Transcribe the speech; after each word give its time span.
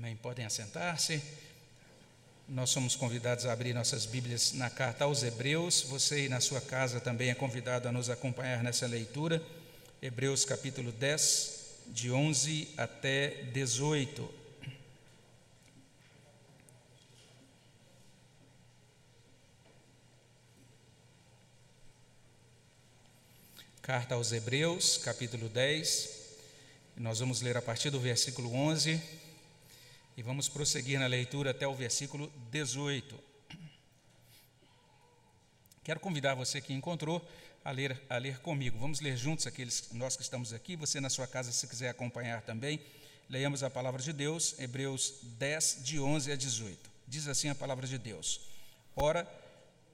Amém. 0.00 0.16
Podem 0.16 0.46
assentar-se. 0.46 1.22
Nós 2.48 2.70
somos 2.70 2.96
convidados 2.96 3.44
a 3.44 3.52
abrir 3.52 3.74
nossas 3.74 4.06
Bíblias 4.06 4.54
na 4.54 4.70
carta 4.70 5.04
aos 5.04 5.22
Hebreus. 5.22 5.82
Você 5.82 6.14
aí 6.14 6.28
na 6.30 6.40
sua 6.40 6.58
casa 6.58 6.98
também 7.00 7.28
é 7.28 7.34
convidado 7.34 7.86
a 7.86 7.92
nos 7.92 8.08
acompanhar 8.08 8.62
nessa 8.62 8.86
leitura. 8.86 9.42
Hebreus 10.00 10.42
capítulo 10.46 10.90
10, 10.90 11.82
de 11.88 12.10
11 12.10 12.68
até 12.78 13.42
18. 13.52 14.34
Carta 23.82 24.14
aos 24.14 24.32
Hebreus, 24.32 24.96
capítulo 24.96 25.46
10. 25.50 26.20
Nós 26.96 27.18
vamos 27.18 27.42
ler 27.42 27.58
a 27.58 27.60
partir 27.60 27.90
do 27.90 28.00
versículo 28.00 28.54
11 28.54 29.20
e 30.20 30.22
vamos 30.22 30.50
prosseguir 30.50 31.00
na 31.00 31.06
leitura 31.06 31.52
até 31.52 31.66
o 31.66 31.72
versículo 31.74 32.30
18. 32.50 33.18
Quero 35.82 35.98
convidar 35.98 36.34
você 36.34 36.60
que 36.60 36.74
encontrou 36.74 37.26
a 37.64 37.70
ler, 37.70 37.98
a 38.06 38.18
ler 38.18 38.38
comigo. 38.40 38.78
Vamos 38.78 39.00
ler 39.00 39.16
juntos 39.16 39.46
aqueles 39.46 39.88
nós 39.92 40.16
que 40.16 40.22
estamos 40.22 40.52
aqui. 40.52 40.76
Você 40.76 41.00
na 41.00 41.08
sua 41.08 41.26
casa, 41.26 41.50
se 41.52 41.66
quiser 41.66 41.88
acompanhar 41.88 42.42
também, 42.42 42.82
leiamos 43.30 43.62
a 43.62 43.70
palavra 43.70 44.02
de 44.02 44.12
Deus, 44.12 44.58
Hebreus 44.58 45.14
10, 45.38 45.78
de 45.84 45.98
11 45.98 46.32
a 46.32 46.36
18. 46.36 46.90
Diz 47.08 47.26
assim 47.26 47.48
a 47.48 47.54
palavra 47.54 47.86
de 47.86 47.96
Deus: 47.96 48.42
Ora, 48.94 49.24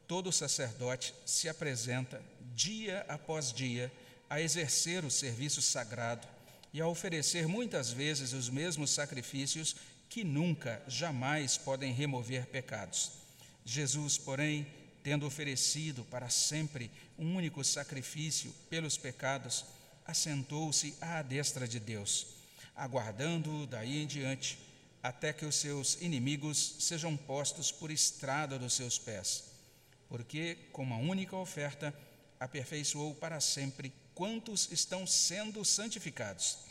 todo 0.08 0.32
sacerdote 0.32 1.14
se 1.24 1.48
apresenta 1.48 2.20
dia 2.52 3.06
após 3.08 3.52
dia 3.52 3.92
a 4.28 4.40
exercer 4.40 5.04
o 5.04 5.10
serviço 5.10 5.62
sagrado 5.62 6.26
e 6.72 6.80
a 6.80 6.88
oferecer 6.88 7.46
muitas 7.46 7.92
vezes 7.92 8.32
os 8.32 8.50
mesmos 8.50 8.90
sacrifícios 8.90 9.76
que 10.16 10.24
nunca, 10.24 10.82
jamais 10.88 11.58
podem 11.58 11.92
remover 11.92 12.46
pecados. 12.46 13.12
Jesus, 13.66 14.16
porém, 14.16 14.66
tendo 15.02 15.26
oferecido 15.26 16.06
para 16.06 16.30
sempre 16.30 16.90
um 17.18 17.36
único 17.36 17.62
sacrifício 17.62 18.50
pelos 18.70 18.96
pecados, 18.96 19.66
assentou-se 20.06 20.96
à 21.02 21.20
destra 21.20 21.68
de 21.68 21.78
Deus, 21.78 22.28
aguardando-o 22.74 23.66
daí 23.66 24.02
em 24.02 24.06
diante, 24.06 24.58
até 25.02 25.34
que 25.34 25.44
os 25.44 25.56
seus 25.56 26.00
inimigos 26.00 26.76
sejam 26.78 27.14
postos 27.14 27.70
por 27.70 27.90
estrada 27.90 28.58
dos 28.58 28.72
seus 28.72 28.98
pés. 28.98 29.44
Porque, 30.08 30.56
com 30.72 30.82
uma 30.82 30.96
única 30.96 31.36
oferta, 31.36 31.94
aperfeiçoou 32.40 33.14
para 33.14 33.38
sempre 33.38 33.92
quantos 34.14 34.72
estão 34.72 35.06
sendo 35.06 35.62
santificados. 35.62 36.65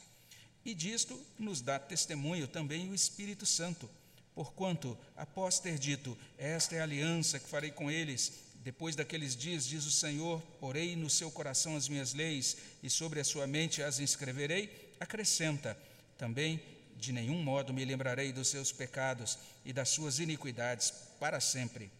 E 0.66 0.73
disto 0.73 1.23
nos 1.38 1.61
dá 1.61 1.77
testemunho 1.77 2.47
também 2.47 2.89
o 2.89 2.95
Espírito 2.95 3.45
Santo, 3.45 3.88
porquanto, 4.33 4.97
após 5.16 5.59
ter 5.59 5.77
dito: 5.77 6.17
Esta 6.38 6.75
é 6.75 6.80
a 6.80 6.83
aliança 6.83 7.39
que 7.39 7.47
farei 7.47 7.69
com 7.69 7.91
eles, 7.91 8.33
depois 8.63 8.95
daqueles 8.95 9.35
dias, 9.35 9.67
diz 9.67 9.85
o 9.85 9.91
Senhor, 9.91 10.41
porei 10.59 10.95
no 10.95 11.07
seu 11.07 11.30
coração 11.30 11.75
as 11.75 11.88
minhas 11.88 12.16
leis 12.16 12.57
e 12.81 12.89
sobre 12.89 13.19
a 13.19 13.23
sua 13.23 13.45
mente 13.45 13.83
as 13.83 13.99
inscreverei, 13.99 14.91
acrescenta: 14.99 15.77
Também 16.17 16.59
de 16.97 17.11
nenhum 17.11 17.44
modo 17.44 17.72
me 17.72 17.85
lembrarei 17.85 18.33
dos 18.33 18.47
seus 18.47 18.72
pecados 18.72 19.38
e 19.63 19.72
das 19.72 19.89
suas 19.89 20.17
iniquidades 20.17 20.91
para 21.19 21.39
sempre. 21.39 21.91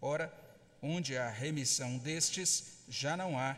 Ora, 0.00 0.32
onde 0.80 1.18
há 1.18 1.28
remissão 1.28 1.98
destes, 1.98 2.78
já 2.88 3.16
não 3.16 3.38
há 3.38 3.54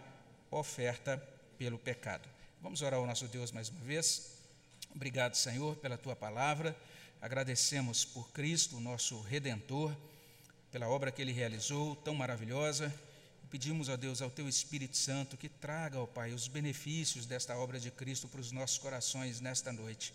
oferta 0.50 1.16
pelo 1.56 1.78
pecado. 1.78 2.28
Vamos 2.60 2.82
orar 2.82 2.98
ao 2.98 3.06
nosso 3.06 3.28
Deus 3.28 3.52
mais 3.52 3.68
uma 3.68 3.80
vez. 3.80 4.39
Obrigado, 4.94 5.34
Senhor, 5.36 5.76
pela 5.76 5.96
tua 5.96 6.16
palavra. 6.16 6.76
Agradecemos 7.22 8.04
por 8.04 8.30
Cristo, 8.32 8.80
nosso 8.80 9.20
redentor, 9.20 9.96
pela 10.72 10.88
obra 10.88 11.12
que 11.12 11.22
ele 11.22 11.32
realizou, 11.32 11.94
tão 11.96 12.14
maravilhosa. 12.14 12.92
Pedimos 13.50 13.88
a 13.88 13.96
Deus, 13.96 14.20
ao 14.20 14.30
teu 14.30 14.48
Espírito 14.48 14.96
Santo, 14.96 15.36
que 15.36 15.48
traga, 15.48 15.98
ó 15.98 16.06
Pai, 16.06 16.32
os 16.32 16.48
benefícios 16.48 17.26
desta 17.26 17.56
obra 17.56 17.78
de 17.78 17.90
Cristo 17.90 18.28
para 18.28 18.40
os 18.40 18.52
nossos 18.52 18.78
corações 18.78 19.40
nesta 19.40 19.72
noite. 19.72 20.12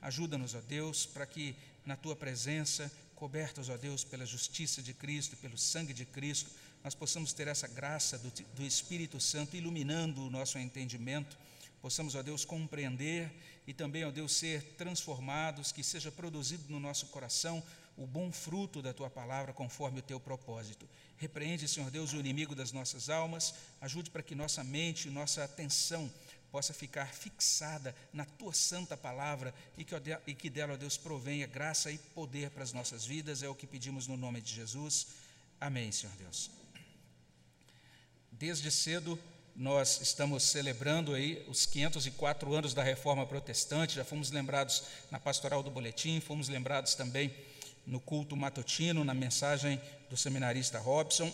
Ajuda-nos, 0.00 0.54
ó 0.54 0.60
Deus, 0.60 1.06
para 1.06 1.26
que 1.26 1.54
na 1.84 1.96
tua 1.96 2.16
presença, 2.16 2.90
cobertos, 3.14 3.68
ó 3.68 3.76
Deus, 3.76 4.04
pela 4.04 4.26
justiça 4.26 4.82
de 4.82 4.94
Cristo, 4.94 5.36
pelo 5.36 5.58
sangue 5.58 5.92
de 5.92 6.04
Cristo, 6.06 6.50
nós 6.82 6.94
possamos 6.94 7.32
ter 7.32 7.48
essa 7.48 7.68
graça 7.68 8.18
do, 8.18 8.30
do 8.54 8.64
Espírito 8.64 9.20
Santo 9.20 9.56
iluminando 9.56 10.26
o 10.26 10.30
nosso 10.30 10.58
entendimento, 10.58 11.36
possamos, 11.80 12.14
ó 12.14 12.22
Deus, 12.22 12.44
compreender 12.44 13.30
e 13.66 13.72
também, 13.72 14.04
ó 14.04 14.10
Deus, 14.10 14.32
ser 14.32 14.62
transformados, 14.76 15.72
que 15.72 15.82
seja 15.82 16.12
produzido 16.12 16.64
no 16.68 16.78
nosso 16.78 17.06
coração 17.06 17.62
o 17.96 18.06
bom 18.06 18.32
fruto 18.32 18.82
da 18.82 18.92
tua 18.92 19.08
palavra 19.08 19.52
conforme 19.52 20.00
o 20.00 20.02
teu 20.02 20.18
propósito. 20.18 20.88
Repreende, 21.16 21.68
Senhor 21.68 21.90
Deus, 21.90 22.12
o 22.12 22.16
inimigo 22.16 22.54
das 22.54 22.72
nossas 22.72 23.08
almas, 23.08 23.54
ajude 23.80 24.10
para 24.10 24.22
que 24.22 24.34
nossa 24.34 24.64
mente, 24.64 25.08
nossa 25.08 25.44
atenção 25.44 26.10
possa 26.50 26.72
ficar 26.72 27.12
fixada 27.12 27.94
na 28.12 28.24
tua 28.24 28.52
santa 28.52 28.96
palavra 28.96 29.54
e 29.76 29.84
que, 29.84 29.94
e 30.26 30.34
que 30.34 30.50
dela, 30.50 30.74
ó 30.74 30.76
Deus, 30.76 30.96
provenha 30.96 31.46
graça 31.46 31.90
e 31.90 31.98
poder 31.98 32.50
para 32.50 32.62
as 32.62 32.72
nossas 32.72 33.04
vidas, 33.04 33.42
é 33.42 33.48
o 33.48 33.54
que 33.54 33.66
pedimos 33.66 34.06
no 34.06 34.16
nome 34.16 34.40
de 34.40 34.54
Jesus. 34.54 35.08
Amém, 35.60 35.90
Senhor 35.90 36.14
Deus. 36.16 36.50
Desde 38.30 38.70
cedo 38.70 39.18
nós 39.56 40.00
estamos 40.00 40.42
celebrando 40.42 41.14
aí 41.14 41.44
os 41.48 41.64
504 41.64 42.52
anos 42.52 42.74
da 42.74 42.82
Reforma 42.82 43.24
Protestante, 43.24 43.94
já 43.94 44.04
fomos 44.04 44.30
lembrados 44.30 44.82
na 45.10 45.20
pastoral 45.20 45.62
do 45.62 45.70
boletim, 45.70 46.20
fomos 46.20 46.48
lembrados 46.48 46.94
também 46.94 47.32
no 47.86 48.00
culto 48.00 48.36
matutino, 48.36 49.04
na 49.04 49.14
mensagem 49.14 49.80
do 50.10 50.16
seminarista 50.16 50.78
Robson. 50.78 51.32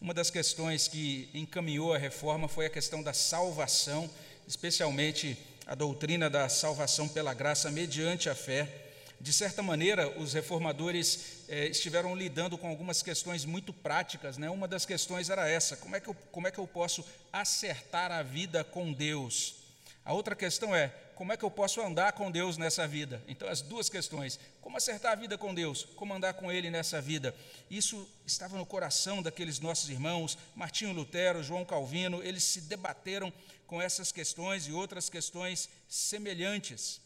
Uma 0.00 0.12
das 0.12 0.30
questões 0.30 0.88
que 0.88 1.30
encaminhou 1.32 1.94
a 1.94 1.98
reforma 1.98 2.48
foi 2.48 2.66
a 2.66 2.70
questão 2.70 3.02
da 3.02 3.12
salvação, 3.12 4.10
especialmente 4.46 5.36
a 5.66 5.74
doutrina 5.74 6.28
da 6.28 6.48
salvação 6.48 7.08
pela 7.08 7.32
graça 7.32 7.70
mediante 7.70 8.28
a 8.28 8.34
fé 8.34 8.87
de 9.20 9.32
certa 9.32 9.62
maneira, 9.62 10.08
os 10.18 10.32
reformadores 10.32 11.44
eh, 11.48 11.66
estiveram 11.66 12.14
lidando 12.14 12.56
com 12.56 12.68
algumas 12.68 13.02
questões 13.02 13.44
muito 13.44 13.72
práticas. 13.72 14.38
Né? 14.38 14.48
Uma 14.48 14.68
das 14.68 14.86
questões 14.86 15.28
era 15.28 15.48
essa: 15.48 15.76
como 15.76 15.96
é, 15.96 16.00
que 16.00 16.08
eu, 16.08 16.14
como 16.30 16.46
é 16.46 16.50
que 16.52 16.58
eu 16.58 16.66
posso 16.66 17.04
acertar 17.32 18.12
a 18.12 18.22
vida 18.22 18.62
com 18.62 18.92
Deus? 18.92 19.56
A 20.04 20.12
outra 20.12 20.36
questão 20.36 20.74
é: 20.74 20.88
como 21.16 21.32
é 21.32 21.36
que 21.36 21.44
eu 21.44 21.50
posso 21.50 21.80
andar 21.80 22.12
com 22.12 22.30
Deus 22.30 22.56
nessa 22.56 22.86
vida? 22.86 23.20
Então, 23.26 23.48
as 23.48 23.60
duas 23.60 23.88
questões: 23.88 24.38
como 24.60 24.76
acertar 24.76 25.12
a 25.12 25.16
vida 25.16 25.36
com 25.36 25.52
Deus, 25.52 25.84
como 25.96 26.14
andar 26.14 26.34
com 26.34 26.52
Ele 26.52 26.70
nessa 26.70 27.00
vida? 27.00 27.34
Isso 27.68 28.08
estava 28.24 28.56
no 28.56 28.64
coração 28.64 29.20
daqueles 29.20 29.58
nossos 29.58 29.90
irmãos, 29.90 30.38
Martinho 30.54 30.92
Lutero, 30.92 31.42
João 31.42 31.64
Calvino, 31.64 32.22
eles 32.22 32.44
se 32.44 32.60
debateram 32.60 33.32
com 33.66 33.82
essas 33.82 34.12
questões 34.12 34.68
e 34.68 34.72
outras 34.72 35.10
questões 35.10 35.68
semelhantes. 35.88 37.00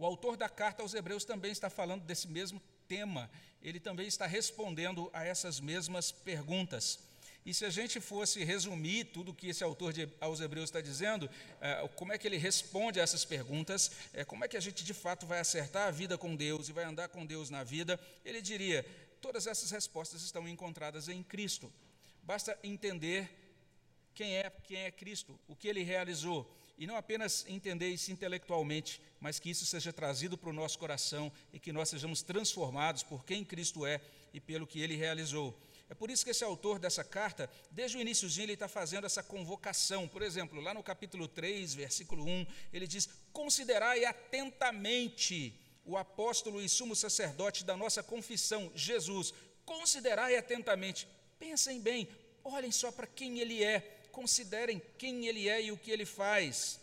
O 0.00 0.06
autor 0.06 0.34
da 0.34 0.48
carta 0.48 0.82
aos 0.82 0.94
Hebreus 0.94 1.26
também 1.26 1.52
está 1.52 1.68
falando 1.68 2.04
desse 2.04 2.26
mesmo 2.26 2.58
tema, 2.88 3.30
ele 3.60 3.78
também 3.78 4.06
está 4.06 4.26
respondendo 4.26 5.10
a 5.12 5.26
essas 5.26 5.60
mesmas 5.60 6.10
perguntas. 6.10 7.00
E 7.44 7.52
se 7.52 7.66
a 7.66 7.70
gente 7.70 8.00
fosse 8.00 8.42
resumir 8.42 9.04
tudo 9.12 9.34
que 9.34 9.48
esse 9.48 9.62
autor 9.62 9.92
de, 9.92 10.08
aos 10.18 10.40
Hebreus 10.40 10.70
está 10.70 10.80
dizendo, 10.80 11.28
é, 11.60 11.86
como 11.96 12.14
é 12.14 12.16
que 12.16 12.26
ele 12.26 12.38
responde 12.38 12.98
a 12.98 13.02
essas 13.02 13.26
perguntas, 13.26 13.90
é, 14.14 14.24
como 14.24 14.42
é 14.42 14.48
que 14.48 14.56
a 14.56 14.60
gente 14.60 14.82
de 14.82 14.94
fato 14.94 15.26
vai 15.26 15.38
acertar 15.38 15.88
a 15.88 15.90
vida 15.90 16.16
com 16.16 16.34
Deus 16.34 16.70
e 16.70 16.72
vai 16.72 16.84
andar 16.84 17.10
com 17.10 17.26
Deus 17.26 17.50
na 17.50 17.62
vida, 17.62 18.00
ele 18.24 18.40
diria: 18.40 18.82
todas 19.20 19.46
essas 19.46 19.70
respostas 19.70 20.22
estão 20.22 20.48
encontradas 20.48 21.10
em 21.10 21.22
Cristo. 21.22 21.70
Basta 22.22 22.58
entender 22.64 23.28
quem 24.14 24.34
é, 24.38 24.50
quem 24.64 24.78
é 24.78 24.90
Cristo, 24.90 25.38
o 25.46 25.54
que 25.54 25.68
ele 25.68 25.82
realizou, 25.82 26.50
e 26.80 26.86
não 26.86 26.96
apenas 26.96 27.44
entender 27.46 27.90
isso 27.90 28.10
intelectualmente, 28.10 29.02
mas 29.20 29.38
que 29.38 29.50
isso 29.50 29.66
seja 29.66 29.92
trazido 29.92 30.38
para 30.38 30.48
o 30.48 30.52
nosso 30.52 30.78
coração 30.78 31.30
e 31.52 31.60
que 31.60 31.74
nós 31.74 31.90
sejamos 31.90 32.22
transformados 32.22 33.02
por 33.02 33.22
quem 33.22 33.44
Cristo 33.44 33.84
é 33.84 34.00
e 34.32 34.40
pelo 34.40 34.66
que 34.66 34.80
ele 34.80 34.96
realizou. 34.96 35.54
É 35.90 35.94
por 35.94 36.10
isso 36.10 36.24
que 36.24 36.30
esse 36.30 36.42
autor 36.42 36.78
dessa 36.78 37.04
carta, 37.04 37.50
desde 37.70 37.98
o 37.98 38.00
iníciozinho, 38.00 38.46
ele 38.46 38.54
está 38.54 38.66
fazendo 38.66 39.04
essa 39.04 39.22
convocação. 39.22 40.08
Por 40.08 40.22
exemplo, 40.22 40.58
lá 40.58 40.72
no 40.72 40.82
capítulo 40.82 41.28
3, 41.28 41.74
versículo 41.74 42.24
1, 42.24 42.46
ele 42.72 42.86
diz: 42.86 43.10
Considerai 43.30 44.06
atentamente 44.06 45.60
o 45.84 45.98
apóstolo 45.98 46.62
e 46.62 46.68
sumo 46.68 46.96
sacerdote 46.96 47.62
da 47.62 47.76
nossa 47.76 48.02
confissão, 48.02 48.72
Jesus. 48.74 49.34
Considerai 49.66 50.34
atentamente. 50.34 51.06
Pensem 51.38 51.78
bem, 51.78 52.08
olhem 52.42 52.72
só 52.72 52.90
para 52.90 53.06
quem 53.06 53.38
ele 53.38 53.62
é 53.62 53.99
considerem 54.10 54.82
quem 54.98 55.26
ele 55.26 55.48
é 55.48 55.62
e 55.62 55.72
o 55.72 55.76
que 55.76 55.90
ele 55.90 56.04
faz. 56.04 56.80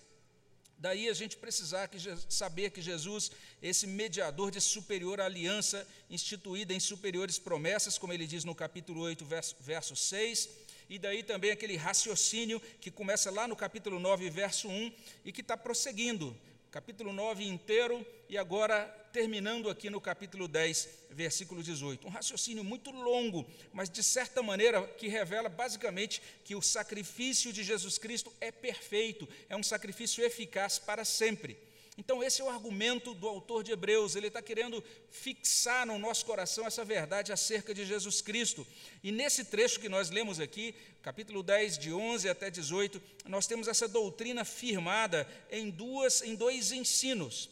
Daí 0.80 1.10
a 1.10 1.14
gente 1.14 1.38
precisar 1.38 1.88
que, 1.88 1.98
saber 2.30 2.70
que 2.70 2.82
Jesus, 2.82 3.32
esse 3.62 3.88
mediador 3.88 4.52
de 4.52 4.62
superior 4.62 5.20
aliança, 5.20 5.88
instituída 6.08 6.74
em 6.74 6.80
superiores 6.80 7.40
promessas, 7.40 7.98
como 7.98 8.14
ele 8.14 8.28
diz 8.28 8.44
no 8.44 8.54
capítulo 8.54 9.02
8, 9.02 9.26
verso, 9.26 9.56
verso 9.60 9.96
6, 9.96 10.50
e 10.88 11.00
daí 11.00 11.24
também 11.24 11.52
aquele 11.52 11.76
raciocínio 11.76 12.62
que 12.80 12.92
começa 12.92 13.32
lá 13.32 13.48
no 13.48 13.56
capítulo 13.56 14.00
9, 14.00 14.30
verso 14.30 14.68
1, 14.68 14.94
e 15.26 15.32
que 15.32 15.42
está 15.42 15.58
prosseguindo. 15.58 16.36
Capítulo 16.72 17.14
9 17.14 17.46
inteiro 17.46 18.06
e 18.30 18.38
agora 18.38 18.86
terminando 19.14 19.70
aqui 19.70 19.90
no 19.90 20.02
capítulo 20.02 20.48
10, 20.48 20.90
versículo 21.10 21.64
18. 21.64 22.06
Um 22.06 22.10
raciocínio 22.10 22.64
muito 22.64 22.92
longo, 22.92 23.46
mas 23.74 23.90
de 23.90 24.04
certa 24.04 24.44
maneira 24.44 24.86
que 24.86 25.08
revela 25.08 25.50
basicamente 25.50 26.22
que 26.44 26.56
o 26.56 26.62
sacrifício 26.62 27.54
de 27.54 27.64
Jesus 27.64 27.98
Cristo 27.98 28.32
é 28.40 28.52
perfeito, 28.52 29.28
é 29.50 29.56
um 29.56 29.64
sacrifício 29.64 30.24
eficaz 30.24 30.78
para 30.78 31.06
sempre. 31.06 31.58
Então, 31.98 32.24
esse 32.24 32.42
é 32.42 32.44
o 32.44 32.50
argumento 32.50 33.16
do 33.16 33.28
autor 33.28 33.64
de 33.64 33.72
Hebreus, 33.72 34.16
ele 34.16 34.28
está 34.28 34.40
querendo 34.40 34.84
fixar 35.10 35.86
no 35.88 35.98
nosso 35.98 36.26
coração 36.26 36.68
essa 36.68 36.86
verdade 36.86 37.34
acerca 37.34 37.74
de 37.74 37.84
Jesus 37.86 38.22
Cristo. 38.22 38.68
E 39.04 39.12
nesse 39.12 39.44
trecho 39.44 39.80
que 39.80 39.90
nós 39.90 40.12
lemos 40.12 40.40
aqui, 40.40 40.76
capítulo 41.02 41.42
10, 41.42 41.80
de 41.80 41.92
11 41.92 42.30
até 42.30 42.52
18, 42.52 43.02
nós 43.26 43.48
temos 43.48 43.68
essa 43.68 43.88
doutrina 43.88 44.46
firmada 44.46 45.28
em, 45.50 45.72
duas, 45.72 46.22
em 46.22 46.36
dois 46.36 46.72
ensinos. 46.72 47.50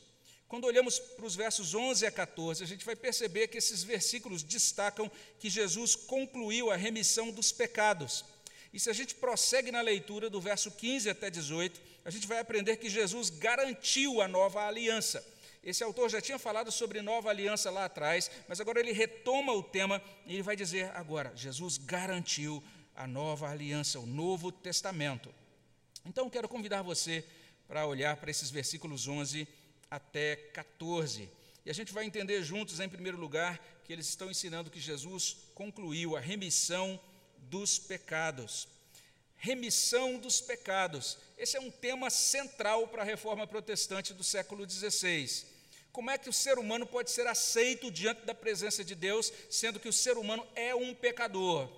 Quando 0.48 0.66
olhamos 0.66 1.00
para 1.00 1.26
os 1.26 1.36
versos 1.36 1.74
11 1.74 2.06
a 2.06 2.12
14, 2.12 2.64
a 2.64 2.68
gente 2.68 2.86
vai 2.86 2.96
perceber 2.96 3.48
que 3.48 3.58
esses 3.58 3.82
versículos 3.82 4.44
destacam 4.44 5.12
que 5.40 5.50
Jesus 5.50 5.96
concluiu 5.96 6.70
a 6.70 6.76
remissão 6.76 7.32
dos 7.32 7.52
pecados. 7.52 8.24
E 8.72 8.80
se 8.80 8.90
a 8.90 8.94
gente 8.94 9.16
prossegue 9.16 9.72
na 9.72 9.82
leitura 9.82 10.30
do 10.30 10.40
verso 10.40 10.70
15 10.70 11.10
até 11.10 11.32
18, 11.32 11.82
a 12.06 12.12
gente 12.12 12.28
vai 12.28 12.40
aprender 12.40 12.78
que 12.78 12.90
Jesus 12.90 13.32
garantiu 13.32 14.22
a 14.22 14.28
nova 14.28 14.66
aliança. 14.66 15.26
Esse 15.64 15.84
autor 15.84 16.08
já 16.08 16.22
tinha 16.22 16.38
falado 16.38 16.72
sobre 16.72 17.02
nova 17.02 17.32
aliança 17.32 17.72
lá 17.72 17.86
atrás, 17.86 18.30
mas 18.48 18.62
agora 18.62 18.80
ele 18.80 18.92
retoma 18.92 19.52
o 19.52 19.64
tema 19.64 20.00
e 20.28 20.36
ele 20.36 20.44
vai 20.44 20.56
dizer 20.56 20.92
agora: 20.96 21.34
Jesus 21.36 21.78
garantiu 21.78 22.64
a 22.96 23.08
nova 23.08 23.50
aliança, 23.50 24.00
o 24.00 24.06
Novo 24.06 24.52
Testamento. 24.52 25.34
Então, 26.06 26.30
quero 26.30 26.48
convidar 26.48 26.84
você 26.84 27.26
para 27.68 27.88
olhar 27.88 28.16
para 28.18 28.30
esses 28.30 28.52
versículos 28.52 29.08
11 29.08 29.48
até 29.90 30.36
14. 30.36 31.28
E 31.66 31.70
a 31.72 31.74
gente 31.74 31.92
vai 31.92 32.06
entender 32.06 32.44
juntos, 32.44 32.80
em 32.80 32.88
primeiro 32.88 33.18
lugar, 33.18 33.60
que 33.84 33.92
eles 33.92 34.08
estão 34.08 34.30
ensinando 34.30 34.70
que 34.70 34.80
Jesus 34.80 35.38
concluiu 35.56 36.16
a 36.16 36.20
remissão 36.20 37.00
dos 37.50 37.80
pecados. 37.80 38.68
Remissão 39.38 40.18
dos 40.18 40.42
pecados. 40.42 41.18
Esse 41.38 41.58
é 41.58 41.60
um 41.60 41.70
tema 41.70 42.10
central 42.10 42.88
para 42.88 43.02
a 43.02 43.06
reforma 43.06 43.46
protestante 43.46 44.14
do 44.14 44.24
século 44.24 44.70
XVI. 44.70 45.46
Como 45.92 46.12
é 46.12 46.18
que 46.18 46.30
o 46.30 46.34
ser 46.34 46.60
humano 46.60 46.86
pode 46.86 47.12
ser 47.12 47.26
aceito 47.28 47.90
diante 47.90 48.26
da 48.26 48.36
presença 48.36 48.84
de 48.84 48.96
Deus, 48.96 49.32
sendo 49.50 49.80
que 49.80 49.88
o 49.88 49.94
ser 49.94 50.18
humano 50.18 50.46
é 50.56 50.76
um 50.76 50.94
pecador? 50.94 51.70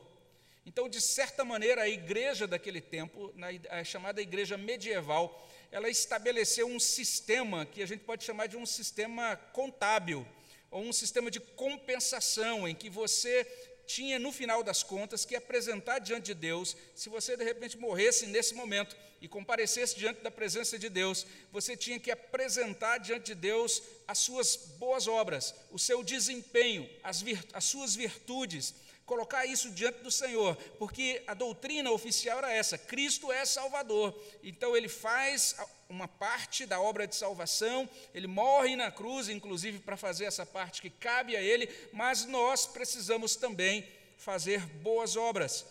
Então, 0.65 0.89
de 0.89 0.99
certa 0.99 1.45
maneira, 1.45 1.83
a 1.83 1.89
igreja 1.89 2.45
daquele 2.45 2.81
tempo, 2.81 3.33
a 3.69 3.83
chamada 3.83 4.21
igreja 4.21 4.57
medieval, 4.57 5.47
ela 5.71 5.89
estabeleceu 5.89 6.67
um 6.67 6.79
sistema 6.79 7.65
que 7.65 7.81
a 7.81 7.85
gente 7.85 8.03
pode 8.03 8.23
chamar 8.23 8.47
de 8.47 8.57
um 8.57 8.65
sistema 8.65 9.35
contábil, 9.53 10.27
ou 10.69 10.81
um 10.81 10.91
sistema 10.91 11.31
de 11.31 11.39
compensação, 11.39 12.67
em 12.67 12.75
que 12.75 12.89
você 12.89 13.45
tinha, 13.87 14.19
no 14.19 14.31
final 14.33 14.61
das 14.61 14.83
contas, 14.83 15.23
que 15.23 15.35
apresentar 15.35 15.99
diante 15.99 16.25
de 16.25 16.33
Deus, 16.33 16.75
se 16.93 17.07
você 17.09 17.37
de 17.37 17.43
repente 17.43 17.77
morresse 17.77 18.27
nesse 18.27 18.53
momento 18.53 18.95
e 19.21 19.27
comparecesse 19.27 19.97
diante 19.97 20.21
da 20.21 20.29
presença 20.29 20.77
de 20.77 20.89
Deus, 20.89 21.25
você 21.51 21.75
tinha 21.75 21.99
que 21.99 22.11
apresentar 22.11 22.97
diante 22.97 23.27
de 23.27 23.35
Deus 23.35 23.81
as 24.05 24.19
suas 24.19 24.55
boas 24.77 25.07
obras, 25.07 25.55
o 25.71 25.79
seu 25.79 26.03
desempenho, 26.03 26.87
as, 27.01 27.23
as 27.53 27.63
suas 27.63 27.95
virtudes, 27.95 28.75
colocar 29.07 29.45
isso 29.45 29.71
diante 29.71 29.99
do 29.99 30.11
Senhor, 30.11 30.55
porque 30.77 31.23
a 31.25 31.33
doutrina 31.33 31.89
oficial 31.89 32.37
era 32.39 32.51
essa: 32.51 32.77
Cristo 32.77 33.31
é 33.31 33.43
Salvador. 33.45 34.13
Então 34.43 34.77
ele 34.77 34.89
faz 34.89 35.55
uma 35.89 36.07
parte 36.07 36.65
da 36.65 36.79
obra 36.79 37.07
de 37.07 37.15
salvação, 37.15 37.89
ele 38.13 38.27
morre 38.27 38.75
na 38.75 38.91
cruz, 38.91 39.29
inclusive 39.29 39.79
para 39.79 39.97
fazer 39.97 40.25
essa 40.25 40.45
parte 40.45 40.81
que 40.81 40.89
cabe 40.89 41.35
a 41.35 41.41
ele, 41.41 41.67
mas 41.93 42.25
nós 42.25 42.67
precisamos 42.67 43.35
também 43.37 43.87
fazer 44.17 44.59
boas 44.59 45.15
obras. 45.15 45.65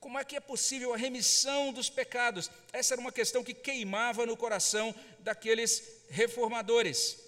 Como 0.00 0.18
é 0.18 0.24
que 0.24 0.34
é 0.34 0.40
possível 0.40 0.92
a 0.92 0.96
remissão 0.96 1.72
dos 1.72 1.88
pecados? 1.88 2.50
Essa 2.72 2.94
era 2.94 3.00
uma 3.00 3.12
questão 3.12 3.44
que 3.44 3.54
queimava 3.54 4.26
no 4.26 4.36
coração 4.36 4.92
daqueles 5.20 5.82
reformadores. 6.08 7.18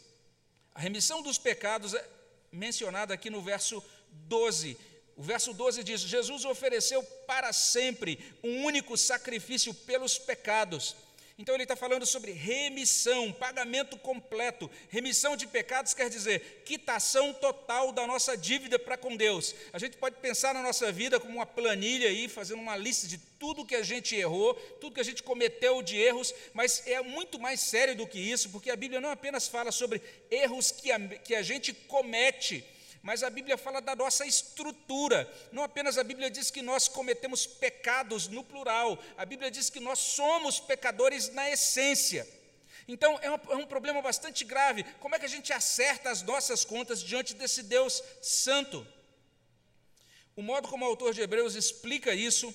A 0.75 0.81
remissão 0.81 1.23
dos 1.23 1.39
pecados 1.39 1.95
é 1.95 2.05
mencionada 2.51 3.15
aqui 3.15 3.31
no 3.31 3.43
verso 3.43 3.85
12. 4.11 4.77
O 5.23 5.25
verso 5.25 5.53
12 5.55 5.85
diz: 5.85 6.01
Jesus 6.01 6.45
ofereceu 6.45 7.01
para 7.29 7.53
sempre 7.53 8.19
um 8.43 8.65
único 8.65 8.97
sacrifício 8.99 9.73
pelos 9.73 10.19
pecados 10.19 10.97
então 11.39 11.55
ele 11.55 11.65
está 11.65 11.75
falando 11.75 12.05
sobre 12.05 12.31
remissão, 12.31 13.33
pagamento 13.33 13.97
completo. 13.97 14.71
Remissão 14.89 15.37
de 15.37 15.47
pecados 15.47 15.95
quer 15.95 16.11
dizer 16.11 16.63
quitação 16.65 17.33
total 17.33 17.91
da 17.91 18.07
nossa 18.07 18.37
dívida 18.37 18.79
para 18.79 18.97
com 18.97 19.17
Deus. 19.17 19.55
A 19.73 19.79
gente 19.79 19.97
pode 19.97 20.17
pensar 20.17 20.53
na 20.55 20.63
nossa 20.63 20.93
vida 20.93 21.19
como 21.19 21.35
uma 21.35 21.47
planilha 21.47 22.09
aí, 22.09 22.29
fazendo 22.29 22.61
uma 22.61 22.77
lista 22.77 23.09
de 23.09 23.19
tudo 23.19 23.65
que 23.65 23.75
a 23.75 23.83
gente 23.83 24.15
errou, 24.15 24.55
tudo 24.81 24.95
que 24.95 25.01
a 25.01 25.05
gente 25.05 25.23
cometeu 25.23 25.83
de 25.83 25.97
erros, 25.97 26.35
mas 26.53 26.87
é 26.87 27.03
muito 27.03 27.41
mais 27.41 27.61
sério 27.61 27.97
do 27.97 28.07
que 28.07 28.21
isso, 28.21 28.51
porque 28.51 28.71
a 28.71 28.77
Bíblia 28.77 29.01
não 29.01 29.11
apenas 29.11 29.49
fala 29.49 29.73
sobre 29.73 30.01
erros 30.31 30.71
que 30.71 30.93
a, 30.93 31.01
que 31.01 31.35
a 31.35 31.43
gente 31.43 31.73
comete, 31.73 32.65
mas 33.03 33.23
a 33.23 33.31
Bíblia 33.31 33.59
fala 33.59 33.81
da 33.81 33.97
nossa 33.97 34.25
estrutura. 34.25 35.31
Não 35.51 35.65
apenas 35.65 35.99
a 35.99 36.05
Bíblia 36.05 36.31
diz 36.31 36.51
que 36.51 36.63
nós 36.63 36.87
cometemos 36.87 37.47
pecados 37.47 38.29
no 38.29 38.45
plural, 38.45 38.99
a 39.17 39.25
Bíblia 39.25 39.51
diz 39.51 39.69
que 39.69 39.81
nós 39.81 39.99
somos 39.99 40.61
pecadores 40.61 41.29
na 41.31 41.51
essência. 41.51 42.29
Então 42.87 43.19
é 43.21 43.31
um, 43.31 43.35
é 43.35 43.57
um 43.57 43.67
problema 43.67 44.01
bastante 44.01 44.45
grave. 44.45 44.85
Como 45.01 45.15
é 45.15 45.19
que 45.19 45.27
a 45.27 45.29
gente 45.29 45.53
acerta 45.53 46.11
as 46.11 46.23
nossas 46.23 46.65
contas 46.65 47.03
diante 47.03 47.35
desse 47.35 47.63
Deus 47.65 48.03
santo? 48.21 48.87
O 50.37 50.43
modo 50.43 50.69
como 50.69 50.85
o 50.85 50.89
autor 50.89 51.13
de 51.13 51.21
Hebreus 51.21 51.55
explica 51.55 52.15
isso 52.15 52.55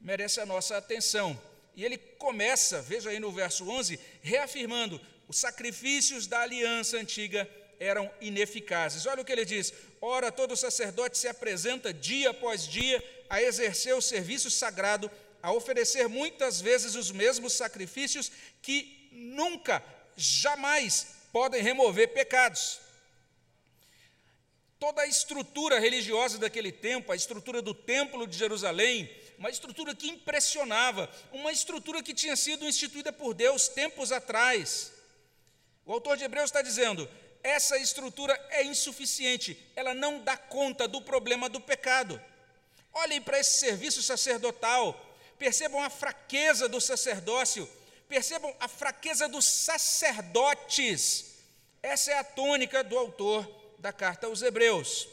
merece 0.00 0.40
a 0.40 0.46
nossa 0.46 0.76
atenção. 0.76 1.40
E 1.74 1.84
ele 1.84 1.96
começa, 1.96 2.82
veja 2.82 3.10
aí 3.10 3.20
no 3.20 3.30
verso 3.30 3.68
11, 3.68 3.98
reafirmando 4.20 5.00
os 5.28 5.38
sacrifícios 5.38 6.26
da 6.26 6.40
aliança 6.40 6.96
antiga 6.98 7.48
eram 7.82 8.10
ineficazes. 8.20 9.06
Olha 9.06 9.22
o 9.22 9.24
que 9.24 9.32
ele 9.32 9.44
diz: 9.44 9.72
Ora, 10.00 10.30
todo 10.30 10.56
sacerdote 10.56 11.18
se 11.18 11.26
apresenta 11.26 11.92
dia 11.92 12.30
após 12.30 12.66
dia 12.66 13.02
a 13.28 13.42
exercer 13.42 13.94
o 13.94 14.00
serviço 14.00 14.50
sagrado, 14.50 15.10
a 15.42 15.52
oferecer 15.52 16.08
muitas 16.08 16.60
vezes 16.60 16.94
os 16.94 17.10
mesmos 17.10 17.54
sacrifícios 17.54 18.30
que 18.62 19.08
nunca, 19.10 19.82
jamais 20.16 21.08
podem 21.32 21.62
remover 21.62 22.12
pecados. 22.12 22.80
Toda 24.78 25.02
a 25.02 25.06
estrutura 25.06 25.78
religiosa 25.78 26.38
daquele 26.38 26.72
tempo, 26.72 27.12
a 27.12 27.16
estrutura 27.16 27.62
do 27.62 27.72
Templo 27.74 28.26
de 28.26 28.36
Jerusalém, 28.36 29.10
uma 29.38 29.50
estrutura 29.50 29.94
que 29.94 30.08
impressionava, 30.08 31.10
uma 31.32 31.50
estrutura 31.50 32.02
que 32.02 32.14
tinha 32.14 32.36
sido 32.36 32.66
instituída 32.66 33.12
por 33.12 33.34
Deus 33.34 33.68
tempos 33.68 34.12
atrás. 34.12 34.92
O 35.84 35.92
autor 35.92 36.16
de 36.16 36.24
Hebreus 36.24 36.46
está 36.46 36.62
dizendo: 36.62 37.08
essa 37.42 37.76
estrutura 37.76 38.38
é 38.50 38.62
insuficiente, 38.64 39.58
ela 39.74 39.94
não 39.94 40.20
dá 40.20 40.36
conta 40.36 40.86
do 40.86 41.02
problema 41.02 41.48
do 41.48 41.60
pecado. 41.60 42.20
Olhem 42.92 43.20
para 43.20 43.38
esse 43.38 43.58
serviço 43.58 44.02
sacerdotal, 44.02 44.98
percebam 45.38 45.82
a 45.82 45.90
fraqueza 45.90 46.68
do 46.68 46.80
sacerdócio, 46.80 47.68
percebam 48.08 48.54
a 48.60 48.68
fraqueza 48.68 49.28
dos 49.28 49.44
sacerdotes. 49.44 51.32
Essa 51.82 52.12
é 52.12 52.18
a 52.18 52.24
tônica 52.24 52.84
do 52.84 52.96
autor 52.96 53.48
da 53.78 53.92
carta 53.92 54.26
aos 54.28 54.42
Hebreus. 54.42 55.08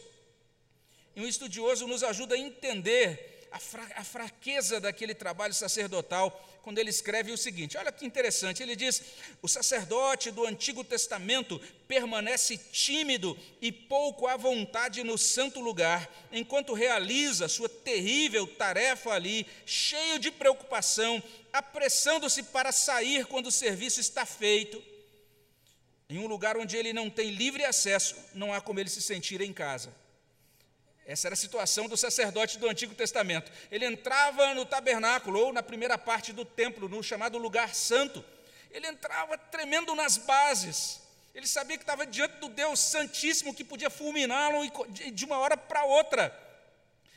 E 1.15 1.21
um 1.21 1.27
estudioso 1.27 1.87
nos 1.87 2.03
ajuda 2.03 2.35
a 2.35 2.37
entender 2.37 3.47
a, 3.51 3.59
fra 3.59 3.87
a 3.95 4.03
fraqueza 4.03 4.79
daquele 4.79 5.15
trabalho 5.15 5.53
sacerdotal 5.53 6.45
quando 6.69 6.77
ele 6.77 6.91
escreve 6.91 7.31
o 7.31 7.37
seguinte: 7.37 7.79
olha 7.79 7.91
que 7.91 8.05
interessante, 8.05 8.61
ele 8.61 8.75
diz: 8.75 9.01
o 9.41 9.47
sacerdote 9.47 10.29
do 10.29 10.45
Antigo 10.45 10.83
Testamento 10.83 11.59
permanece 11.87 12.57
tímido 12.57 13.35
e 13.59 13.71
pouco 13.71 14.27
à 14.27 14.37
vontade 14.37 15.03
no 15.03 15.17
santo 15.17 15.59
lugar, 15.59 16.07
enquanto 16.31 16.75
realiza 16.75 17.47
sua 17.47 17.67
terrível 17.67 18.45
tarefa 18.45 19.09
ali, 19.09 19.47
cheio 19.65 20.19
de 20.19 20.29
preocupação, 20.29 21.23
apressando-se 21.51 22.43
para 22.43 22.71
sair 22.71 23.25
quando 23.25 23.47
o 23.47 23.51
serviço 23.51 23.99
está 23.99 24.23
feito. 24.23 24.79
Em 26.07 26.19
um 26.19 26.27
lugar 26.27 26.55
onde 26.55 26.77
ele 26.77 26.93
não 26.93 27.09
tem 27.09 27.31
livre 27.31 27.65
acesso, 27.65 28.15
não 28.35 28.53
há 28.53 28.61
como 28.61 28.79
ele 28.79 28.89
se 28.89 29.01
sentir 29.01 29.41
em 29.41 29.51
casa. 29.51 29.91
Essa 31.09 31.27
era 31.27 31.33
a 31.33 31.37
situação 31.37 31.87
do 31.87 31.97
sacerdote 31.97 32.59
do 32.59 32.69
Antigo 32.69 32.93
Testamento. 32.93 33.51
Ele 33.71 33.85
entrava 33.85 34.53
no 34.53 34.65
tabernáculo, 34.65 35.39
ou 35.39 35.51
na 35.51 35.63
primeira 35.63 35.97
parte 35.97 36.31
do 36.31 36.45
templo, 36.45 36.87
no 36.87 37.01
chamado 37.01 37.37
lugar 37.37 37.73
santo. 37.73 38.23
Ele 38.69 38.85
entrava 38.85 39.35
tremendo 39.35 39.95
nas 39.95 40.17
bases. 40.17 41.01
Ele 41.33 41.47
sabia 41.47 41.77
que 41.77 41.83
estava 41.83 42.05
diante 42.05 42.35
do 42.35 42.47
Deus 42.47 42.79
Santíssimo 42.79 43.55
que 43.55 43.63
podia 43.63 43.89
fulminá-lo 43.89 44.59
de 45.11 45.25
uma 45.25 45.39
hora 45.39 45.57
para 45.57 45.83
outra. 45.83 46.31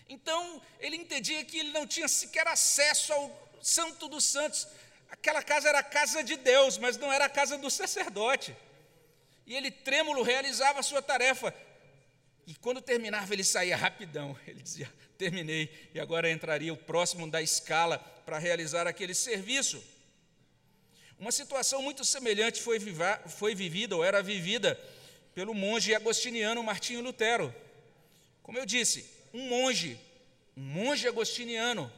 Então, 0.09 0.63
ele 0.81 0.97
entendia 0.97 1.45
que 1.45 1.59
ele 1.59 1.73
não 1.73 1.87
tinha 1.87 2.09
sequer 2.09 2.49
acesso 2.49 3.13
ao 3.13 3.53
Santo 3.61 4.09
dos 4.09 4.25
Santos, 4.25 4.67
Aquela 5.13 5.43
casa 5.43 5.69
era 5.69 5.81
a 5.81 5.83
casa 5.83 6.25
de 6.25 6.37
Deus, 6.37 6.79
mas 6.79 6.97
não 6.97 7.13
era 7.13 7.27
a 7.27 7.29
casa 7.29 7.59
do 7.59 7.71
sacerdote. 7.71 8.57
E 9.47 9.55
ele, 9.55 9.71
trêmulo, 9.71 10.23
realizava 10.23 10.81
a 10.81 10.83
sua 10.83 11.03
tarefa. 11.03 11.55
E 12.47 12.55
quando 12.55 12.81
terminava, 12.81 13.33
ele 13.33 13.45
saía 13.45 13.77
rapidão. 13.77 14.37
Ele 14.47 14.63
dizia: 14.63 14.93
Terminei, 15.17 15.71
e 15.95 16.01
agora 16.01 16.31
entraria 16.31 16.73
o 16.73 16.77
próximo 16.77 17.31
da 17.31 17.41
escala 17.41 17.99
para 18.27 18.39
realizar 18.39 18.87
aquele 18.87 19.15
serviço. 19.15 19.83
Uma 21.19 21.31
situação 21.31 21.81
muito 21.81 22.05
semelhante 22.05 22.61
foi, 22.61 22.79
viva, 22.81 23.23
foi 23.29 23.55
vivida, 23.55 23.95
ou 23.95 24.03
era 24.03 24.21
vivida, 24.21 24.79
pelo 25.35 25.55
monge 25.55 25.95
agostiniano 25.95 26.63
Martinho 26.63 27.01
Lutero. 27.01 27.55
Como 28.43 28.59
eu 28.59 28.67
disse, 28.67 29.09
um 29.33 29.49
monge, 29.49 29.99
um 30.57 30.63
monge 30.63 31.07
agostiniano, 31.07 31.93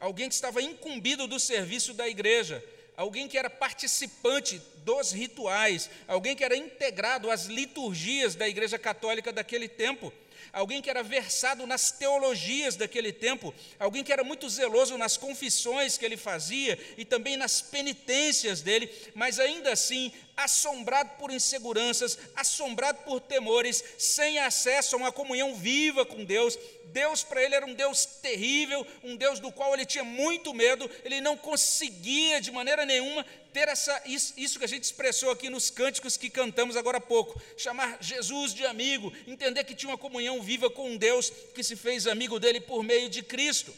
alguém 0.00 0.28
que 0.28 0.34
estava 0.34 0.60
incumbido 0.60 1.28
do 1.28 1.38
serviço 1.38 1.94
da 1.94 2.08
igreja, 2.08 2.62
alguém 2.98 3.28
que 3.28 3.38
era 3.38 3.48
participante 3.48 4.60
dos 4.78 5.12
rituais, 5.12 5.88
alguém 6.08 6.34
que 6.34 6.42
era 6.42 6.56
integrado 6.56 7.30
às 7.30 7.44
liturgias 7.44 8.34
da 8.34 8.48
Igreja 8.48 8.76
Católica 8.76 9.32
daquele 9.32 9.68
tempo 9.68 10.12
alguém 10.52 10.80
que 10.80 10.88
era 10.88 11.02
versado 11.02 11.66
nas 11.66 11.90
teologias 11.90 12.74
daquele 12.74 13.12
tempo, 13.12 13.54
alguém 13.78 14.02
que 14.02 14.12
era 14.12 14.24
muito 14.24 14.48
zeloso 14.48 14.96
nas 14.96 15.16
confissões 15.16 15.98
que 15.98 16.04
ele 16.04 16.16
fazia 16.16 16.78
e 16.96 17.04
também 17.04 17.36
nas 17.36 17.60
penitências 17.60 18.62
dele, 18.62 18.90
mas 19.14 19.38
ainda 19.38 19.72
assim 19.72 20.12
assombrado 20.38 21.10
por 21.18 21.32
inseguranças, 21.32 22.16
assombrado 22.36 23.00
por 23.00 23.20
temores, 23.20 23.82
sem 23.98 24.38
acesso 24.38 24.94
a 24.94 24.98
uma 24.98 25.10
comunhão 25.10 25.56
viva 25.56 26.06
com 26.06 26.24
Deus. 26.24 26.56
Deus 26.86 27.24
para 27.24 27.42
ele 27.42 27.56
era 27.56 27.66
um 27.66 27.74
Deus 27.74 28.06
terrível, 28.06 28.86
um 29.02 29.16
Deus 29.16 29.40
do 29.40 29.50
qual 29.50 29.74
ele 29.74 29.84
tinha 29.84 30.04
muito 30.04 30.54
medo, 30.54 30.88
ele 31.04 31.20
não 31.20 31.36
conseguia 31.36 32.40
de 32.40 32.52
maneira 32.52 32.86
nenhuma 32.86 33.26
ter 33.52 33.66
essa, 33.68 34.00
isso, 34.06 34.58
que 34.60 34.64
a 34.64 34.68
gente 34.68 34.84
expressou 34.84 35.32
aqui 35.32 35.50
nos 35.50 35.70
cânticos 35.70 36.16
que 36.16 36.30
cantamos 36.30 36.76
agora 36.76 36.98
há 36.98 37.00
pouco, 37.00 37.40
chamar 37.56 37.98
Jesus 38.00 38.54
de 38.54 38.64
amigo, 38.64 39.12
entender 39.26 39.64
que 39.64 39.74
tinha 39.74 39.90
uma 39.90 39.98
comunhão 39.98 40.40
viva 40.40 40.70
com 40.70 40.90
um 40.90 40.96
Deus 40.96 41.30
que 41.52 41.64
se 41.64 41.74
fez 41.74 42.06
amigo 42.06 42.38
dele 42.38 42.60
por 42.60 42.84
meio 42.84 43.08
de 43.08 43.24
Cristo. 43.24 43.74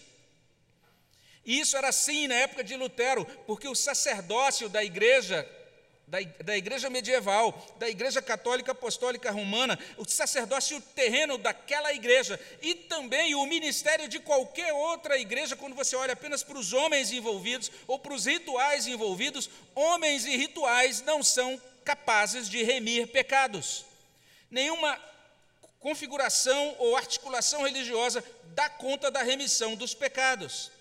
E 1.46 1.58
isso 1.58 1.74
era 1.74 1.88
assim 1.88 2.26
na 2.26 2.34
época 2.34 2.62
de 2.62 2.76
Lutero, 2.76 3.24
porque 3.46 3.66
o 3.66 3.74
sacerdócio 3.74 4.68
da 4.68 4.84
igreja 4.84 5.48
da, 6.10 6.18
da 6.44 6.56
igreja 6.56 6.90
medieval, 6.90 7.56
da 7.78 7.88
igreja 7.88 8.20
católica 8.20 8.72
apostólica 8.72 9.30
romana, 9.30 9.78
o 9.96 10.04
sacerdócio 10.04 10.80
terreno 10.80 11.38
daquela 11.38 11.94
igreja 11.94 12.38
e 12.60 12.74
também 12.74 13.36
o 13.36 13.46
ministério 13.46 14.08
de 14.08 14.18
qualquer 14.18 14.72
outra 14.72 15.16
igreja, 15.16 15.54
quando 15.54 15.76
você 15.76 15.94
olha 15.94 16.14
apenas 16.14 16.42
para 16.42 16.58
os 16.58 16.72
homens 16.72 17.12
envolvidos 17.12 17.70
ou 17.86 17.96
para 17.96 18.12
os 18.12 18.26
rituais 18.26 18.88
envolvidos, 18.88 19.48
homens 19.72 20.26
e 20.26 20.36
rituais 20.36 21.00
não 21.02 21.22
são 21.22 21.60
capazes 21.84 22.48
de 22.48 22.60
remir 22.64 23.06
pecados. 23.06 23.84
Nenhuma 24.50 25.00
configuração 25.78 26.74
ou 26.80 26.96
articulação 26.96 27.62
religiosa 27.62 28.24
dá 28.46 28.68
conta 28.68 29.12
da 29.12 29.22
remissão 29.22 29.76
dos 29.76 29.94
pecados. 29.94 30.72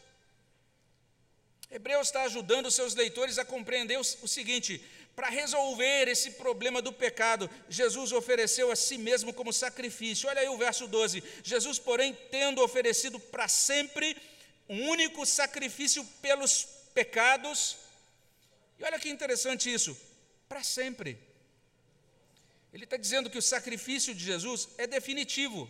Hebreus 1.71 2.07
está 2.07 2.23
ajudando 2.23 2.71
seus 2.71 2.95
leitores 2.95 3.37
a 3.37 3.45
compreender 3.45 3.99
o 3.99 4.03
seguinte: 4.03 4.83
para 5.19 5.27
resolver 5.27 6.07
esse 6.07 6.31
problema 6.31 6.81
do 6.81 6.93
pecado, 6.93 7.49
Jesus 7.67 8.13
ofereceu 8.13 8.71
a 8.71 8.75
si 8.75 8.97
mesmo 8.97 9.33
como 9.33 9.51
sacrifício. 9.51 10.29
Olha 10.29 10.39
aí 10.39 10.47
o 10.47 10.57
verso 10.57 10.87
12: 10.87 11.21
Jesus, 11.43 11.77
porém, 11.77 12.17
tendo 12.31 12.63
oferecido 12.63 13.19
para 13.19 13.49
sempre 13.49 14.15
um 14.69 14.87
único 14.87 15.25
sacrifício 15.25 16.05
pelos 16.21 16.65
pecados, 16.93 17.75
e 18.79 18.83
olha 18.85 18.97
que 18.97 19.09
interessante 19.09 19.69
isso, 19.69 19.93
para 20.47 20.63
sempre. 20.63 21.19
Ele 22.73 22.85
está 22.85 22.95
dizendo 22.95 23.29
que 23.29 23.37
o 23.37 23.41
sacrifício 23.41 24.15
de 24.15 24.23
Jesus 24.23 24.69
é 24.77 24.87
definitivo, 24.87 25.69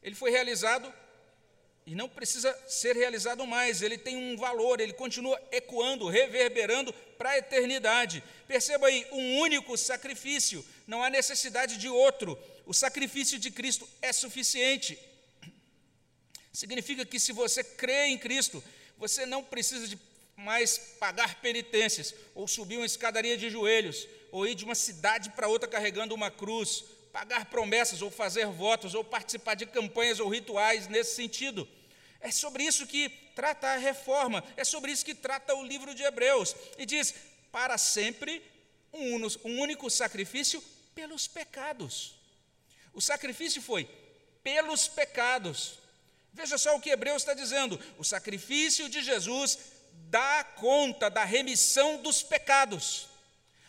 ele 0.00 0.14
foi 0.14 0.30
realizado 0.30 0.94
e 1.84 1.96
não 1.96 2.08
precisa 2.08 2.56
ser 2.68 2.94
realizado 2.94 3.44
mais, 3.44 3.82
ele 3.82 3.98
tem 3.98 4.16
um 4.16 4.36
valor, 4.36 4.78
ele 4.78 4.92
continua 4.92 5.42
ecoando, 5.50 6.06
reverberando 6.08 6.94
para 7.20 7.32
a 7.32 7.38
eternidade. 7.38 8.24
Perceba 8.48 8.86
aí, 8.86 9.06
um 9.12 9.40
único 9.40 9.76
sacrifício, 9.76 10.64
não 10.86 11.02
há 11.04 11.10
necessidade 11.10 11.76
de 11.76 11.86
outro. 11.86 12.38
O 12.64 12.72
sacrifício 12.72 13.38
de 13.38 13.50
Cristo 13.50 13.86
é 14.00 14.10
suficiente. 14.10 14.98
Significa 16.50 17.04
que 17.04 17.20
se 17.20 17.32
você 17.32 17.62
crê 17.62 18.06
em 18.06 18.16
Cristo, 18.16 18.64
você 18.96 19.26
não 19.26 19.44
precisa 19.44 19.86
de 19.86 19.98
mais 20.34 20.78
pagar 20.98 21.42
penitências, 21.42 22.14
ou 22.34 22.48
subir 22.48 22.78
uma 22.78 22.86
escadaria 22.86 23.36
de 23.36 23.50
joelhos, 23.50 24.08
ou 24.32 24.46
ir 24.46 24.54
de 24.54 24.64
uma 24.64 24.74
cidade 24.74 25.28
para 25.28 25.46
outra 25.46 25.68
carregando 25.68 26.14
uma 26.14 26.30
cruz, 26.30 26.84
pagar 27.12 27.44
promessas, 27.50 28.00
ou 28.00 28.10
fazer 28.10 28.46
votos, 28.46 28.94
ou 28.94 29.04
participar 29.04 29.56
de 29.56 29.66
campanhas 29.66 30.20
ou 30.20 30.28
rituais 30.30 30.88
nesse 30.88 31.16
sentido. 31.16 31.68
É 32.20 32.30
sobre 32.30 32.62
isso 32.64 32.86
que 32.86 33.08
trata 33.34 33.68
a 33.68 33.76
reforma, 33.76 34.44
é 34.56 34.64
sobre 34.64 34.92
isso 34.92 35.04
que 35.04 35.14
trata 35.14 35.54
o 35.54 35.64
livro 35.64 35.94
de 35.94 36.02
Hebreus. 36.02 36.54
E 36.76 36.84
diz: 36.84 37.14
para 37.50 37.78
sempre 37.78 38.42
um, 38.92 39.16
um 39.44 39.60
único 39.60 39.88
sacrifício 39.90 40.62
pelos 40.94 41.26
pecados. 41.26 42.14
O 42.92 43.00
sacrifício 43.00 43.62
foi 43.62 43.88
pelos 44.42 44.88
pecados. 44.88 45.78
Veja 46.32 46.58
só 46.58 46.76
o 46.76 46.80
que 46.80 46.90
Hebreus 46.90 47.22
está 47.22 47.34
dizendo: 47.34 47.80
o 47.98 48.04
sacrifício 48.04 48.88
de 48.88 49.02
Jesus 49.02 49.58
dá 50.08 50.44
conta 50.44 51.08
da 51.08 51.24
remissão 51.24 52.02
dos 52.02 52.22
pecados, 52.22 53.08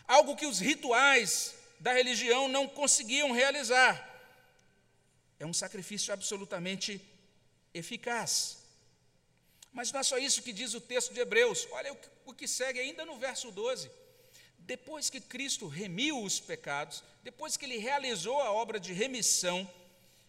algo 0.08 0.36
que 0.36 0.46
os 0.46 0.60
rituais 0.60 1.55
da 1.79 1.93
religião 1.93 2.48
não 2.48 2.67
conseguiam 2.67 3.31
realizar. 3.31 4.10
É 5.39 5.46
um 5.46 5.53
sacrifício 5.53 6.13
absolutamente 6.13 7.01
eficaz. 7.74 8.58
Mas 9.72 9.92
não 9.92 10.00
é 10.00 10.04
só 10.04 10.18
isso 10.18 10.42
que 10.42 10.51
diz 10.51 10.74
o 10.74 10.82
texto 10.82 11.13
de 11.13 11.20
Hebreus, 11.20 11.68
olha 11.72 11.98
o 12.25 12.34
que 12.34 12.48
segue 12.48 12.80
ainda 12.80 13.06
no 13.06 13.18
verso 13.18 13.51
12. 13.51 13.90
Depois 14.60 15.10
que 15.10 15.20
Cristo 15.20 15.68
remiu 15.68 16.22
os 16.24 16.40
pecados, 16.40 17.04
depois 17.24 17.58
que 17.58 17.66
ele 17.66 17.78
realizou 17.78 18.42
a 18.42 18.51
obra 18.51 18.80
de 18.80 18.94
remissão, 18.94 19.70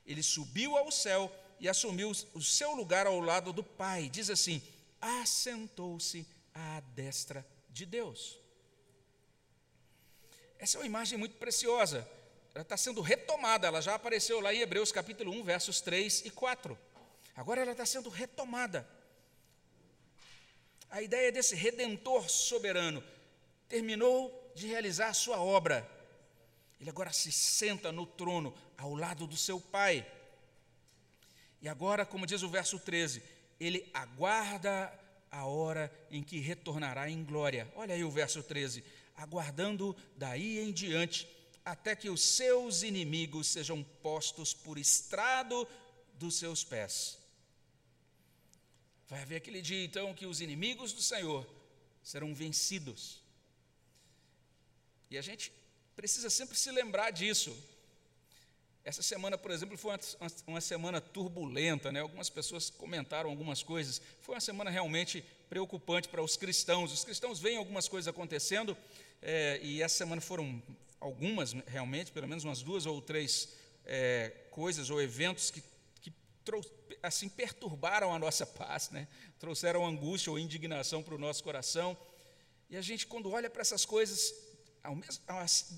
ele 0.07 0.23
subiu 0.23 0.77
ao 0.77 0.91
céu 0.91 1.31
e 1.61 1.69
assumiu 1.69 2.11
o 2.35 2.43
seu 2.43 2.73
lugar 2.75 3.07
ao 3.07 3.21
lado 3.21 3.53
do 3.53 3.63
Pai. 3.63 4.09
Diz 4.09 4.31
assim: 4.31 4.63
assentou-se 5.01 6.27
à 6.55 6.81
destra 6.95 7.47
de 7.71 7.85
Deus. 7.85 8.39
Essa 10.59 10.79
é 10.79 10.81
uma 10.81 10.87
imagem 10.87 11.19
muito 11.19 11.37
preciosa. 11.37 12.09
Ela 12.55 12.63
está 12.63 12.77
sendo 12.77 13.01
retomada, 13.01 13.67
ela 13.67 13.81
já 13.81 13.95
apareceu 13.95 14.41
lá 14.41 14.53
em 14.53 14.61
Hebreus 14.61 14.93
capítulo 14.93 15.33
1, 15.33 15.43
versos 15.43 15.81
3 15.81 16.27
e 16.27 16.31
4. 16.31 16.79
Agora 17.35 17.61
ela 17.63 17.73
está 17.73 17.87
sendo 17.87 18.09
retomada. 18.09 18.89
A 20.91 21.01
ideia 21.01 21.33
desse 21.33 21.55
redentor 21.55 22.29
soberano 22.29 23.03
terminou 23.69 24.53
de 24.55 24.67
realizar 24.67 25.09
a 25.09 25.15
sua 25.15 25.41
obra. 25.41 25.89
Ele 26.79 26.91
agora 26.91 27.13
se 27.13 27.33
senta 27.33 27.91
no 27.91 28.05
trono 28.05 28.55
ao 28.77 28.95
lado 28.95 29.27
do 29.27 29.37
seu 29.37 29.59
Pai. 29.59 30.07
E 31.63 31.69
agora, 31.69 32.05
como 32.05 32.27
diz 32.27 32.43
o 32.43 32.49
verso 32.49 32.79
13, 32.79 33.23
ele 33.59 33.89
aguarda 33.95 34.93
a 35.31 35.47
hora 35.47 35.91
em 36.11 36.23
que 36.23 36.41
retornará 36.41 37.09
em 37.09 37.25
glória. 37.25 37.73
Olha 37.75 37.95
aí 37.95 38.05
o 38.05 38.11
verso 38.11 38.43
13: 38.43 38.85
aguardando 39.17 39.97
daí 40.17 40.59
em 40.59 40.73
diante, 40.73 41.27
até 41.65 41.97
que 41.97 42.11
os 42.11 42.21
seus 42.21 42.83
inimigos 42.83 43.47
sejam 43.47 43.83
postos 44.03 44.53
por 44.53 44.77
estrado 44.77 45.67
dos 46.15 46.35
seus 46.35 46.63
pés. 46.63 47.22
Vai 49.13 49.21
haver 49.21 49.37
aquele 49.37 49.61
dia 49.61 49.85
então 49.85 50.15
que 50.15 50.25
os 50.25 50.41
inimigos 50.41 50.91
do 50.95 51.03
Senhor 51.03 51.47
serão 52.03 52.35
vencidos. 52.35 53.21
E 55.11 55.19
a 55.19 55.21
gente 55.21 55.53
precisa 55.95 56.31
sempre 56.31 56.57
se 56.57 56.71
lembrar 56.71 57.11
disso. 57.11 57.55
Essa 58.83 59.03
semana, 59.03 59.37
por 59.37 59.51
exemplo, 59.51 59.77
foi 59.77 59.95
uma, 60.47 60.63
semana 60.63 60.99
turbulenta, 60.99 61.93
né? 61.93 62.01
algumas 62.01 62.31
pessoas 62.31 62.71
comentaram 62.71 63.29
algumas 63.29 63.63
coisas. 63.63 64.01
Foi 64.23 64.35
uma 64.35 64.41
semana 64.41 64.71
realmente 64.71 65.23
preocupante 65.47 66.09
para 66.09 66.23
os 66.23 66.39
cristãos. 66.39 66.91
Os 66.91 67.05
cristãos 67.05 67.39
veem 67.39 67.59
algumas 67.59 67.87
coisas 67.89 68.09
acontecendo, 68.09 68.75
é, 69.21 69.61
e 69.63 69.83
essa 69.83 69.99
semana 69.99 70.23
foram 70.23 70.63
algumas, 70.99 71.53
realmente, 71.67 72.11
pelo 72.13 72.27
menos 72.27 72.45
umas 72.45 72.63
duas 72.63 72.87
ou 72.87 73.03
três 73.03 73.51
é, 73.85 74.33
coisas 74.51 74.89
ou 74.89 75.03
eventos 75.03 75.51
que 75.51 75.63
assim 77.03 77.29
perturbaram 77.29 78.13
a 78.15 78.19
nossa 78.19 78.47
paz, 78.47 78.91
né? 78.91 79.09
trouxeram 79.39 79.87
angústia 79.87 80.31
ou 80.31 80.39
indignação 80.39 81.03
para 81.03 81.15
o 81.15 81.19
nosso 81.19 81.43
coração. 81.43 81.97
E 82.71 82.77
a 82.77 82.83
gente, 82.83 83.07
quando 83.07 83.31
olha 83.31 83.51
para 83.51 83.63
essas 83.63 83.85
coisas, 83.85 84.35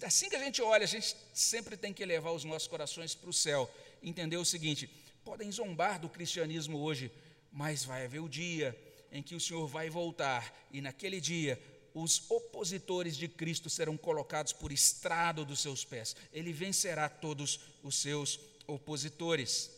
assim 0.03 0.29
que 0.29 0.37
a 0.37 0.45
gente 0.45 0.63
olha, 0.63 0.85
a 0.85 0.89
gente 0.89 1.17
sempre 1.33 1.77
tem 1.77 1.93
que 1.93 2.03
elevar 2.03 2.33
os 2.33 2.45
nossos 2.45 2.69
corações 2.69 3.15
para 3.15 3.31
o 3.31 3.33
céu. 3.33 3.71
Entender 4.03 4.37
o 4.37 4.45
seguinte: 4.45 4.87
podem 5.25 5.51
zombar 5.51 5.99
do 5.99 6.09
cristianismo 6.09 6.79
hoje, 6.79 7.11
mas 7.53 7.85
vai 7.85 8.05
haver 8.05 8.21
o 8.21 8.29
dia 8.29 8.79
em 9.11 9.23
que 9.23 9.35
o 9.35 9.41
Senhor 9.41 9.67
vai 9.67 9.89
voltar 9.89 10.53
e 10.73 10.81
naquele 10.81 11.21
dia 11.21 11.61
os 11.95 12.29
opositores 12.29 13.17
de 13.17 13.29
Cristo 13.29 13.71
serão 13.71 13.97
colocados 13.97 14.53
por 14.53 14.73
estrado 14.73 15.45
dos 15.45 15.61
seus 15.61 15.85
pés. 15.85 16.17
Ele 16.33 16.53
vencerá 16.53 17.09
todos 17.09 17.61
os 17.85 17.97
seus 17.97 18.41
opositores. 18.67 19.71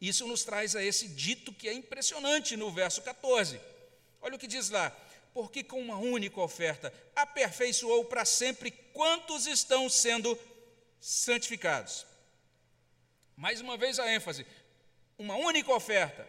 Isso 0.00 0.26
nos 0.26 0.44
traz 0.44 0.74
a 0.74 0.82
esse 0.82 1.08
dito 1.08 1.52
que 1.52 1.68
é 1.68 1.72
impressionante 1.72 2.56
no 2.56 2.70
verso 2.70 3.02
14. 3.02 3.60
Olha 4.22 4.36
o 4.36 4.38
que 4.38 4.46
diz 4.46 4.70
lá: 4.70 4.90
porque 5.34 5.62
com 5.62 5.80
uma 5.80 5.98
única 5.98 6.40
oferta 6.40 6.92
aperfeiçoou 7.14 8.04
para 8.06 8.24
sempre 8.24 8.70
quantos 8.70 9.46
estão 9.46 9.88
sendo 9.88 10.38
santificados. 11.00 12.06
Mais 13.36 13.60
uma 13.60 13.76
vez 13.76 13.98
a 13.98 14.10
ênfase: 14.10 14.46
uma 15.18 15.36
única 15.36 15.72
oferta. 15.72 16.26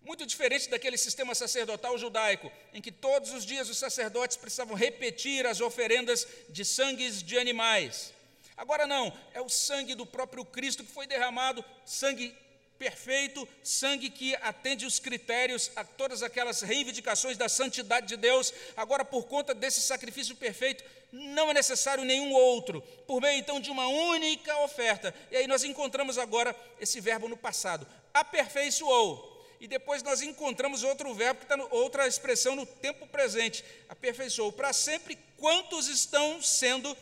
Muito 0.00 0.24
diferente 0.24 0.70
daquele 0.70 0.96
sistema 0.96 1.34
sacerdotal 1.34 1.98
judaico, 1.98 2.50
em 2.72 2.80
que 2.80 2.90
todos 2.90 3.32
os 3.32 3.44
dias 3.44 3.68
os 3.68 3.76
sacerdotes 3.76 4.36
precisavam 4.36 4.74
repetir 4.74 5.44
as 5.46 5.60
oferendas 5.60 6.26
de 6.48 6.64
sangues 6.64 7.22
de 7.22 7.36
animais. 7.36 8.14
Agora 8.56 8.86
não, 8.86 9.16
é 9.34 9.40
o 9.40 9.48
sangue 9.48 9.94
do 9.94 10.06
próprio 10.06 10.44
Cristo 10.44 10.84
que 10.84 10.92
foi 10.92 11.06
derramado, 11.06 11.64
sangue 11.84 12.34
perfeito, 12.78 13.46
sangue 13.62 14.08
que 14.08 14.34
atende 14.36 14.86
os 14.86 14.98
critérios 14.98 15.70
a 15.74 15.84
todas 15.84 16.22
aquelas 16.22 16.62
reivindicações 16.62 17.36
da 17.36 17.48
santidade 17.48 18.06
de 18.06 18.16
Deus. 18.16 18.54
Agora, 18.76 19.04
por 19.04 19.24
conta 19.24 19.54
desse 19.54 19.80
sacrifício 19.80 20.36
perfeito, 20.36 20.84
não 21.10 21.50
é 21.50 21.54
necessário 21.54 22.04
nenhum 22.04 22.32
outro, 22.32 22.80
por 23.06 23.20
meio 23.20 23.38
então 23.38 23.60
de 23.60 23.70
uma 23.70 23.88
única 23.88 24.56
oferta. 24.58 25.14
E 25.30 25.36
aí 25.36 25.46
nós 25.46 25.64
encontramos 25.64 26.18
agora 26.18 26.54
esse 26.80 27.00
verbo 27.00 27.28
no 27.28 27.36
passado: 27.36 27.86
aperfeiçoou. 28.14 29.36
E 29.60 29.66
depois 29.66 30.04
nós 30.04 30.22
encontramos 30.22 30.84
outro 30.84 31.12
verbo, 31.14 31.40
que 31.40 31.52
está 31.52 31.56
outra 31.74 32.06
expressão 32.06 32.54
no 32.54 32.64
tempo 32.64 33.06
presente: 33.08 33.64
aperfeiçoou 33.88 34.52
para 34.52 34.72
sempre 34.72 35.18
quantos 35.36 35.88
estão 35.88 36.40
sendo 36.40 36.96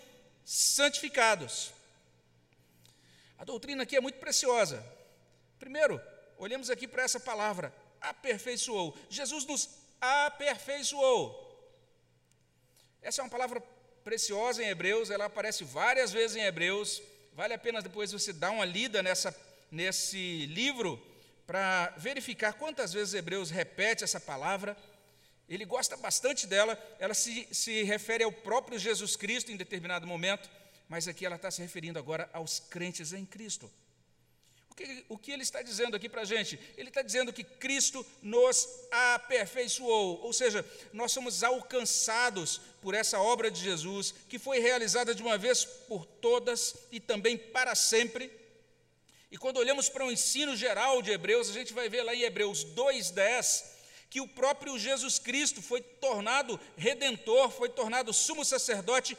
santificados. 0.44 1.72
A 3.38 3.44
doutrina 3.44 3.82
aqui 3.82 3.96
é 3.96 4.00
muito 4.00 4.18
preciosa. 4.18 4.95
Primeiro, 5.66 6.00
olhemos 6.38 6.70
aqui 6.70 6.86
para 6.86 7.02
essa 7.02 7.18
palavra, 7.18 7.74
aperfeiçoou. 8.00 8.96
Jesus 9.10 9.44
nos 9.44 9.68
aperfeiçoou. 10.00 11.26
Essa 13.02 13.20
é 13.20 13.24
uma 13.24 13.28
palavra 13.28 13.60
preciosa 14.04 14.62
em 14.62 14.68
Hebreus, 14.68 15.10
ela 15.10 15.24
aparece 15.24 15.64
várias 15.64 16.12
vezes 16.12 16.36
em 16.36 16.44
Hebreus. 16.44 17.02
Vale 17.32 17.52
a 17.52 17.58
pena 17.58 17.82
depois 17.82 18.12
você 18.12 18.32
dar 18.32 18.52
uma 18.52 18.64
lida 18.64 19.02
nessa, 19.02 19.36
nesse 19.68 20.46
livro 20.46 21.04
para 21.48 21.92
verificar 21.96 22.52
quantas 22.52 22.92
vezes 22.92 23.14
Hebreus 23.14 23.50
repete 23.50 24.04
essa 24.04 24.20
palavra. 24.20 24.76
Ele 25.48 25.64
gosta 25.64 25.96
bastante 25.96 26.46
dela, 26.46 26.80
ela 27.00 27.12
se, 27.12 27.48
se 27.50 27.82
refere 27.82 28.22
ao 28.22 28.30
próprio 28.30 28.78
Jesus 28.78 29.16
Cristo 29.16 29.50
em 29.50 29.56
determinado 29.56 30.06
momento, 30.06 30.48
mas 30.88 31.08
aqui 31.08 31.26
ela 31.26 31.34
está 31.34 31.50
se 31.50 31.60
referindo 31.60 31.98
agora 31.98 32.30
aos 32.32 32.60
crentes 32.60 33.12
em 33.12 33.26
Cristo 33.26 33.68
o 35.08 35.16
que 35.16 35.32
ele 35.32 35.42
está 35.42 35.62
dizendo 35.62 35.96
aqui 35.96 36.08
para 36.08 36.22
a 36.22 36.24
gente? 36.24 36.58
Ele 36.76 36.88
está 36.88 37.00
dizendo 37.00 37.32
que 37.32 37.42
Cristo 37.42 38.04
nos 38.22 38.68
aperfeiçoou, 38.90 40.20
ou 40.22 40.32
seja, 40.32 40.64
nós 40.92 41.12
somos 41.12 41.42
alcançados 41.42 42.60
por 42.82 42.94
essa 42.94 43.18
obra 43.18 43.50
de 43.50 43.60
Jesus, 43.60 44.14
que 44.28 44.38
foi 44.38 44.58
realizada 44.58 45.14
de 45.14 45.22
uma 45.22 45.38
vez 45.38 45.64
por 45.64 46.04
todas 46.04 46.74
e 46.92 47.00
também 47.00 47.38
para 47.38 47.74
sempre. 47.74 48.30
E 49.30 49.38
quando 49.38 49.56
olhamos 49.56 49.88
para 49.88 50.04
o 50.04 50.12
ensino 50.12 50.54
geral 50.54 51.00
de 51.00 51.10
Hebreus, 51.10 51.48
a 51.48 51.52
gente 51.52 51.72
vai 51.72 51.88
ver 51.88 52.02
lá 52.02 52.14
em 52.14 52.22
Hebreus 52.22 52.64
2,10 52.64 53.76
que 54.08 54.20
o 54.20 54.28
próprio 54.28 54.78
Jesus 54.78 55.18
Cristo 55.18 55.60
foi 55.60 55.80
tornado 55.80 56.58
redentor, 56.76 57.50
foi 57.50 57.68
tornado 57.68 58.12
sumo 58.12 58.44
sacerdote 58.44 59.16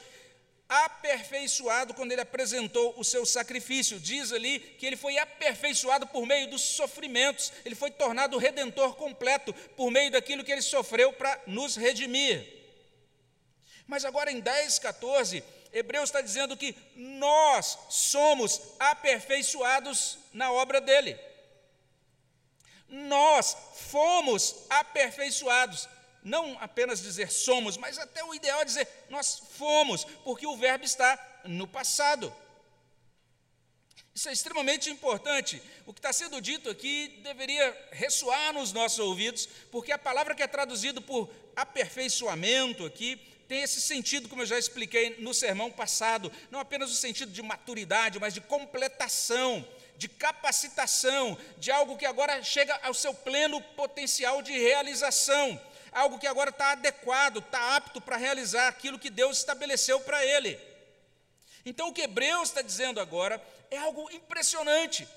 aperfeiçoado 0.69 1.93
quando 1.93 2.12
ele 2.12 2.21
apresentou 2.21 2.93
o 2.97 3.03
seu 3.03 3.25
sacrifício. 3.25 4.00
Diz 4.00 4.31
ali 4.31 4.59
que 4.59 4.86
ele 4.86 4.97
foi 4.97 5.17
aperfeiçoado 5.17 6.07
por 6.07 6.25
meio 6.25 6.50
dos 6.50 6.62
sofrimentos, 6.62 7.51
ele 7.63 7.75
foi 7.75 7.91
tornado 7.91 8.38
redentor 8.38 8.95
completo 8.95 9.53
por 9.75 9.89
meio 9.91 10.12
daquilo 10.12 10.43
que 10.43 10.51
ele 10.51 10.62
sofreu 10.62 11.13
para 11.13 11.41
nos 11.47 11.75
redimir. 11.75 12.45
Mas 13.86 14.03
agora 14.03 14.32
em 14.32 14.39
10, 14.39 14.80
14, 14.80 15.43
Hebreus 15.71 16.10
está 16.10 16.21
dizendo 16.21 16.58
que 16.58 16.75
nós 16.95 17.77
somos 17.89 18.62
aperfeiçoados 18.80 20.17
na 20.34 20.51
obra 20.51 20.82
dele. 20.82 21.17
Nós 22.89 23.56
fomos 23.75 24.65
aperfeiçoados 24.69 25.88
não 26.27 26.57
apenas 26.59 27.01
dizer 27.01 27.31
somos, 27.31 27.77
mas 27.77 27.97
até 27.97 28.23
o 28.23 28.35
ideal 28.35 28.61
é 28.61 28.65
dizer 28.65 28.87
nós 29.09 29.41
fomos, 29.57 30.03
porque 30.23 30.45
o 30.45 30.57
verbo 30.57 30.83
está 30.83 31.17
no 31.45 31.65
passado. 31.65 32.33
Isso 34.13 34.27
é 34.27 34.33
extremamente 34.33 34.89
importante. 34.89 35.61
O 35.85 35.93
que 35.93 35.99
está 35.99 36.11
sendo 36.11 36.41
dito 36.41 36.69
aqui 36.69 37.19
deveria 37.23 37.87
ressoar 37.91 38.51
nos 38.51 38.73
nossos 38.73 38.99
ouvidos, 38.99 39.47
porque 39.71 39.91
a 39.91 39.97
palavra 39.97 40.35
que 40.35 40.43
é 40.43 40.47
traduzida 40.47 40.99
por 40.99 41.29
aperfeiçoamento 41.55 42.85
aqui 42.85 43.15
tem 43.47 43.61
esse 43.61 43.79
sentido, 43.79 44.27
como 44.27 44.41
eu 44.41 44.45
já 44.45 44.59
expliquei 44.59 45.15
no 45.19 45.33
sermão 45.33 45.71
passado, 45.71 46.29
não 46.51 46.59
apenas 46.59 46.91
o 46.91 46.95
sentido 46.95 47.31
de 47.31 47.41
maturidade, 47.41 48.19
mas 48.19 48.33
de 48.33 48.41
completação, 48.41 49.65
de 49.95 50.09
capacitação, 50.09 51.37
de 51.57 51.71
algo 51.71 51.95
que 51.95 52.05
agora 52.05 52.43
chega 52.43 52.77
ao 52.83 52.93
seu 52.93 53.13
pleno 53.13 53.61
potencial 53.61 54.41
de 54.41 54.51
realização 54.51 55.57
algo 55.97 56.19
que 56.19 56.27
agora 56.27 56.49
está 56.49 56.71
adequado, 56.71 57.39
está 57.39 57.75
apto 57.75 57.99
para 57.99 58.17
realizar 58.17 58.67
aquilo 58.67 58.99
que 58.99 59.10
Deus 59.10 59.38
estabeleceu 59.39 59.99
para 60.01 60.23
ele. 60.25 60.60
Então, 61.65 61.89
o 61.89 61.93
que 61.93 62.03
Hebreus 62.03 62.49
está 62.49 62.62
dizendo 62.62 62.99
agora 62.99 63.41
é 63.69 63.77
algo 63.77 64.10
impressionante. 64.12 65.07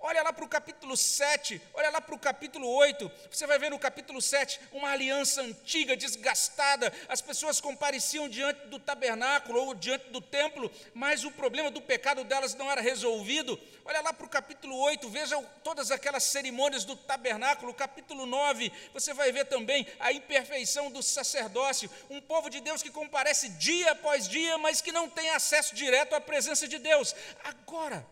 Olha 0.00 0.22
lá 0.22 0.32
para 0.32 0.44
o 0.44 0.48
capítulo 0.48 0.96
7, 0.96 1.60
olha 1.74 1.90
lá 1.90 2.00
para 2.00 2.14
o 2.14 2.18
capítulo 2.18 2.68
8, 2.68 3.10
você 3.32 3.48
vai 3.48 3.58
ver 3.58 3.68
no 3.68 3.80
capítulo 3.80 4.22
7 4.22 4.60
uma 4.70 4.90
aliança 4.90 5.42
antiga, 5.42 5.96
desgastada. 5.96 6.92
As 7.08 7.20
pessoas 7.20 7.60
compareciam 7.60 8.28
diante 8.28 8.68
do 8.68 8.78
tabernáculo 8.78 9.60
ou 9.60 9.74
diante 9.74 10.08
do 10.10 10.20
templo, 10.20 10.70
mas 10.94 11.24
o 11.24 11.32
problema 11.32 11.68
do 11.68 11.82
pecado 11.82 12.22
delas 12.22 12.54
não 12.54 12.70
era 12.70 12.80
resolvido. 12.80 13.58
Olha 13.84 14.00
lá 14.00 14.12
para 14.12 14.24
o 14.24 14.28
capítulo 14.28 14.78
8, 14.78 15.10
veja 15.10 15.42
todas 15.64 15.90
aquelas 15.90 16.22
cerimônias 16.22 16.84
do 16.84 16.94
tabernáculo. 16.94 17.74
Capítulo 17.74 18.24
9, 18.24 18.70
você 18.94 19.12
vai 19.12 19.32
ver 19.32 19.46
também 19.46 19.84
a 19.98 20.12
imperfeição 20.12 20.92
do 20.92 21.02
sacerdócio. 21.02 21.90
Um 22.08 22.20
povo 22.20 22.48
de 22.48 22.60
Deus 22.60 22.84
que 22.84 22.90
comparece 22.90 23.48
dia 23.48 23.90
após 23.90 24.28
dia, 24.28 24.56
mas 24.58 24.80
que 24.80 24.92
não 24.92 25.10
tem 25.10 25.30
acesso 25.30 25.74
direto 25.74 26.14
à 26.14 26.20
presença 26.20 26.68
de 26.68 26.78
Deus. 26.78 27.16
Agora, 27.42 28.06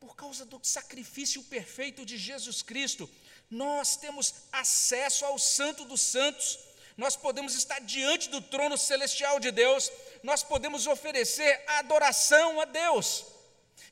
por 0.00 0.16
causa 0.16 0.46
do 0.46 0.58
sacrifício 0.62 1.42
perfeito 1.44 2.06
de 2.06 2.16
Jesus 2.16 2.62
Cristo, 2.62 3.08
nós 3.50 3.96
temos 3.96 4.34
acesso 4.50 5.26
ao 5.26 5.38
Santo 5.38 5.84
dos 5.84 6.00
Santos, 6.00 6.58
nós 6.96 7.16
podemos 7.16 7.54
estar 7.54 7.80
diante 7.80 8.30
do 8.30 8.40
trono 8.40 8.78
celestial 8.78 9.38
de 9.38 9.50
Deus, 9.50 9.92
nós 10.22 10.42
podemos 10.42 10.86
oferecer 10.86 11.62
adoração 11.66 12.60
a 12.60 12.64
Deus. 12.64 13.26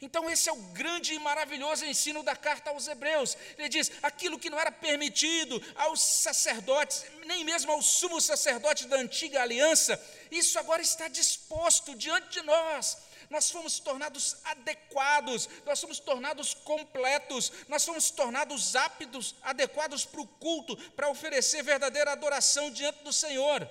Então, 0.01 0.31
esse 0.31 0.49
é 0.49 0.53
o 0.53 0.57
grande 0.73 1.13
e 1.13 1.19
maravilhoso 1.19 1.85
ensino 1.85 2.23
da 2.23 2.37
carta 2.37 2.71
aos 2.71 2.87
Hebreus. 2.87 3.37
Ele 3.59 3.69
diz: 3.69 3.91
aquilo 4.03 4.39
que 4.39 4.49
não 4.49 4.61
era 4.61 4.71
permitido 4.71 5.61
aos 5.75 6.01
sacerdotes, 6.01 7.05
nem 7.27 7.45
mesmo 7.45 7.73
ao 7.73 7.83
sumo 7.83 8.21
sacerdote 8.21 8.87
da 8.87 8.97
antiga 8.97 9.43
aliança, 9.43 10.01
isso 10.31 10.59
agora 10.59 10.81
está 10.81 11.09
disposto 11.09 11.95
diante 11.97 12.29
de 12.31 12.43
nós 12.43 13.08
nós 13.31 13.51
fomos 13.51 13.79
tornados 13.79 14.37
adequados, 14.45 15.49
nós 15.67 15.81
fomos 15.81 15.99
tornados 15.99 16.55
completos, 16.55 17.53
nós 17.69 17.85
fomos 17.85 18.11
tornados 18.11 18.75
aptos, 18.75 19.35
adequados 19.43 20.05
para 20.05 20.21
o 20.21 20.27
culto, 20.27 20.77
para 20.93 21.11
oferecer 21.11 21.63
verdadeira 21.63 22.13
adoração 22.13 22.71
diante 22.71 23.03
do 23.05 23.13
Senhor. 23.13 23.69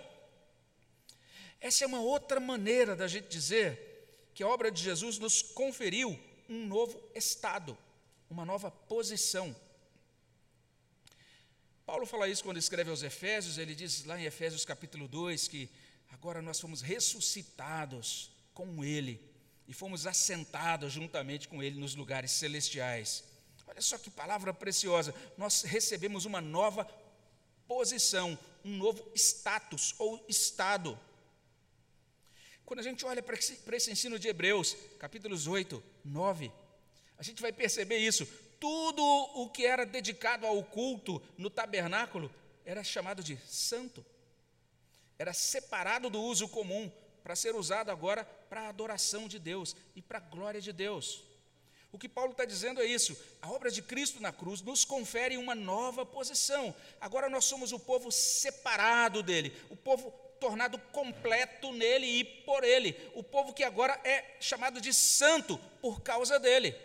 Essa 1.60 1.84
é 1.84 1.88
uma 1.88 2.02
outra 2.02 2.40
maneira 2.40 2.96
da 2.96 3.08
gente 3.08 3.28
dizer 3.28 4.30
que 4.34 4.44
a 4.44 4.48
obra 4.48 4.72
de 4.72 4.82
Jesus 4.82 5.18
nos 5.18 5.42
conferiu 5.42 6.20
um 6.48 6.68
novo 6.68 7.02
estado, 7.16 7.76
uma 8.30 8.46
nova 8.46 8.70
posição. 8.70 9.56
Paulo 11.86 12.06
fala 12.06 12.28
isso 12.28 12.44
quando 12.44 12.58
escreve 12.58 12.92
aos 12.92 13.02
Efésios, 13.02 13.58
ele 13.58 13.74
diz 13.74 14.04
lá 14.06 14.20
em 14.20 14.26
Efésios 14.26 14.66
capítulo 14.66 15.08
2 15.08 15.48
que 15.48 15.70
agora 16.12 16.42
nós 16.42 16.60
fomos 16.60 16.82
ressuscitados 16.82 18.30
com 18.54 18.84
Ele 18.84 19.27
e 19.68 19.74
fomos 19.74 20.08
assentados 20.08 20.94
juntamente 20.94 21.48
com 21.48 21.62
Ele 21.62 21.80
nos 21.80 21.94
lugares 21.94 22.32
celestiais. 22.32 23.24
Olha 23.68 23.82
só 23.82 23.98
que 23.98 24.10
palavra 24.10 24.54
preciosa. 24.54 25.14
Nós 25.38 25.64
recebemos 25.64 26.24
uma 26.26 26.40
nova 26.40 26.86
posição, 27.68 28.38
um 28.64 28.78
novo 28.78 29.12
status 29.14 29.94
ou 30.00 30.24
estado. 30.30 30.98
Quando 32.66 32.80
a 32.80 32.84
gente 32.84 33.06
olha 33.06 33.22
para 33.22 33.36
esse, 33.36 33.56
para 33.58 33.76
esse 33.76 33.92
ensino 33.92 34.18
de 34.18 34.30
Hebreus, 34.30 34.76
capítulos 35.00 35.48
8, 35.48 35.84
9, 36.04 36.52
a 37.18 37.24
gente 37.24 37.42
vai 37.42 37.52
perceber 37.52 37.98
isso. 37.98 38.26
Tudo 38.60 39.04
o 39.04 39.50
que 39.50 39.66
era 39.66 39.86
dedicado 39.86 40.46
ao 40.46 40.64
culto 40.64 41.22
no 41.38 41.50
tabernáculo 41.50 42.34
era 42.66 42.84
chamado 42.84 43.22
de 43.22 43.38
santo. 43.48 44.06
Era 45.20 45.34
separado 45.34 46.10
do 46.10 46.22
uso 46.22 46.48
comum 46.48 46.92
para 47.24 47.36
ser 47.36 47.56
usado 47.56 47.92
agora 47.92 48.28
para 48.50 48.62
a 48.62 48.70
adoração 48.70 49.28
de 49.28 49.40
Deus 49.40 49.76
e 49.96 50.02
para 50.02 50.18
a 50.18 50.22
glória 50.22 50.62
de 50.62 50.72
Deus. 50.72 51.24
O 51.92 51.98
que 51.98 52.10
Paulo 52.10 52.32
está 52.32 52.46
dizendo 52.46 52.82
é 52.82 52.86
isso: 52.86 53.18
a 53.42 53.50
obra 53.50 53.72
de 53.72 53.82
Cristo 53.82 54.22
na 54.22 54.32
cruz 54.32 54.62
nos 54.62 54.84
confere 54.84 55.38
uma 55.38 55.56
nova 55.56 56.06
posição. 56.06 56.76
Agora 57.00 57.30
nós 57.30 57.46
somos 57.46 57.72
o 57.72 57.80
povo 57.80 58.12
separado 58.12 59.24
dele, 59.24 59.56
o 59.70 59.76
povo 59.76 60.12
tornado 60.40 60.78
completo 60.92 61.72
nele 61.72 62.06
e 62.06 62.24
por 62.24 62.64
ele, 62.64 62.96
o 63.16 63.24
povo 63.24 63.54
que 63.54 63.64
agora 63.64 64.00
é 64.04 64.38
chamado 64.40 64.80
de 64.80 64.94
santo 64.94 65.58
por 65.82 66.02
causa 66.02 66.40
dele. 66.40 66.76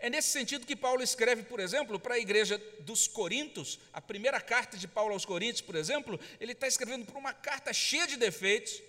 É 0.00 0.08
nesse 0.08 0.28
sentido 0.28 0.66
que 0.66 0.76
Paulo 0.76 1.02
escreve, 1.02 1.42
por 1.42 1.58
exemplo, 1.58 1.98
para 1.98 2.14
a 2.14 2.18
igreja 2.18 2.56
dos 2.80 3.08
Coríntios, 3.08 3.80
a 3.92 4.00
primeira 4.00 4.40
carta 4.40 4.76
de 4.76 4.86
Paulo 4.86 5.12
aos 5.12 5.24
Coríntios, 5.24 5.60
por 5.60 5.74
exemplo, 5.74 6.20
ele 6.40 6.52
está 6.52 6.68
escrevendo 6.68 7.04
para 7.04 7.18
uma 7.18 7.32
carta 7.32 7.72
cheia 7.72 8.06
de 8.06 8.16
defeitos, 8.16 8.80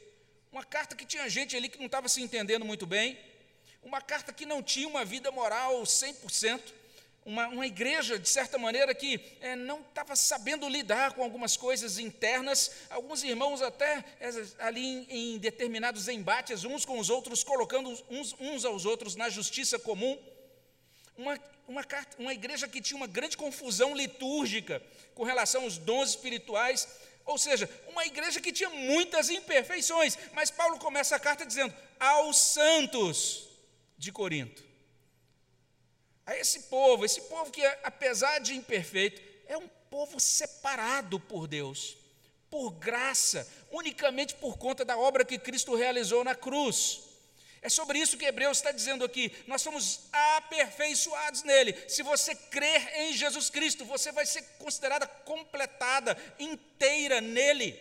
uma 0.51 0.63
carta 0.63 0.95
que 0.95 1.05
tinha 1.05 1.29
gente 1.29 1.55
ali 1.55 1.69
que 1.69 1.77
não 1.77 1.85
estava 1.85 2.09
se 2.09 2.21
entendendo 2.21 2.65
muito 2.65 2.85
bem, 2.85 3.17
uma 3.83 4.01
carta 4.01 4.33
que 4.33 4.45
não 4.45 4.61
tinha 4.61 4.87
uma 4.87 5.05
vida 5.05 5.31
moral 5.31 5.83
100%, 5.83 6.59
uma, 7.25 7.47
uma 7.47 7.67
igreja, 7.67 8.17
de 8.17 8.27
certa 8.27 8.57
maneira, 8.57 8.93
que 8.95 9.19
é, 9.41 9.55
não 9.55 9.81
estava 9.81 10.15
sabendo 10.15 10.67
lidar 10.67 11.13
com 11.13 11.23
algumas 11.23 11.55
coisas 11.55 11.99
internas, 11.99 12.71
alguns 12.89 13.23
irmãos 13.23 13.61
até 13.61 14.03
é, 14.19 14.29
ali 14.59 14.81
em, 14.81 15.35
em, 15.35 15.37
determinados 15.37 16.07
embates, 16.07 16.63
uns 16.63 16.85
com 16.85 16.97
os 16.97 17.09
outros, 17.09 17.43
colocando 17.43 17.89
uns, 18.09 18.35
uns 18.39 18.65
aos 18.65 18.85
outros 18.85 19.15
na 19.15 19.29
justiça 19.29 19.77
comum. 19.77 20.17
Uma, 21.15 21.39
uma, 21.67 21.83
carta, 21.83 22.15
uma 22.17 22.33
igreja 22.33 22.67
que 22.67 22.81
tinha 22.81 22.97
uma 22.97 23.07
grande 23.07 23.37
confusão 23.37 23.95
litúrgica 23.95 24.81
com 25.13 25.23
relação 25.23 25.63
aos 25.63 25.77
dons 25.77 26.11
espirituais, 26.11 26.87
ou 27.29 27.37
seja, 27.37 27.69
uma 27.87 28.03
igreja 28.05 28.41
que 28.41 28.51
tinha 28.51 28.71
muitas 28.71 29.29
imperfeições, 29.29 30.17
mas 30.33 30.49
Paulo 30.49 30.79
começa 30.79 31.15
a 31.15 31.19
carta 31.19 31.45
dizendo: 31.45 31.71
aos 31.99 32.37
santos 32.37 33.47
de 33.99 34.11
Corinto. 34.11 34.63
A 36.25 36.35
esse 36.35 36.61
povo, 36.61 37.05
esse 37.05 37.21
povo 37.21 37.51
que, 37.51 37.63
apesar 37.83 38.39
de 38.39 38.55
imperfeito, 38.55 39.21
é 39.47 39.55
um 39.55 39.67
povo 39.91 40.19
separado 40.19 41.19
por 41.19 41.47
Deus, 41.47 41.97
por 42.49 42.71
graça, 42.71 43.47
unicamente 43.71 44.33
por 44.33 44.57
conta 44.57 44.83
da 44.83 44.97
obra 44.97 45.23
que 45.23 45.37
Cristo 45.37 45.75
realizou 45.75 46.23
na 46.23 46.33
cruz. 46.33 47.01
É 47.61 47.67
sobre 47.67 47.99
isso 47.99 48.17
que 48.17 48.25
Hebreus 48.25 48.57
está 48.57 48.71
dizendo 48.71 49.03
aqui. 49.03 49.31
Nós 49.45 49.61
somos 49.61 50.01
aperfeiçoados 50.11 51.43
nele. 51.43 51.75
Se 51.89 52.01
você 52.01 52.33
crer 52.33 53.01
em 53.01 53.13
Jesus 53.13 53.49
Cristo, 53.49 53.83
você 53.83 54.11
vai 54.11 54.25
ser 54.25 54.43
considerada 54.57 55.05
completada, 55.05 56.17
inteira 56.39 57.19
nele. 57.19 57.77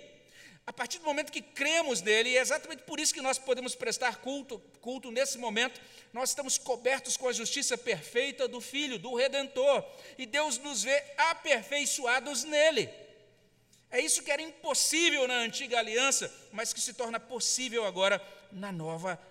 A 0.67 0.73
partir 0.73 0.99
do 0.99 1.05
momento 1.05 1.33
que 1.33 1.41
cremos 1.41 2.03
nele, 2.03 2.31
e 2.31 2.37
é 2.37 2.41
exatamente 2.41 2.83
por 2.83 3.01
isso 3.01 3.15
que 3.15 3.23
nós 3.23 3.39
podemos 3.39 3.75
prestar 3.75 4.17
culto, 4.17 4.59
culto 4.83 5.11
nesse 5.11 5.39
momento, 5.39 5.81
nós 6.13 6.31
estamos 6.31 6.59
cobertos 6.59 7.17
com 7.17 7.29
a 7.29 7.33
justiça 7.33 7.79
perfeita 7.79 8.47
do 8.47 8.61
Filho, 8.61 8.99
do 8.99 9.15
Redentor, 9.15 9.83
e 10.19 10.27
Deus 10.27 10.59
nos 10.59 10.83
vê 10.83 11.03
aperfeiçoados 11.17 12.45
nele. 12.45 12.91
É 13.91 14.01
isso 14.01 14.23
que 14.23 14.31
era 14.31 14.43
impossível 14.43 15.27
na 15.27 15.37
antiga 15.37 15.79
aliança, 15.79 16.31
mas 16.53 16.73
que 16.75 16.81
se 16.81 16.93
torna 16.93 17.19
possível 17.19 17.87
agora 17.87 18.21
na 18.53 18.71
nova 18.71 19.13
aliança. 19.13 19.28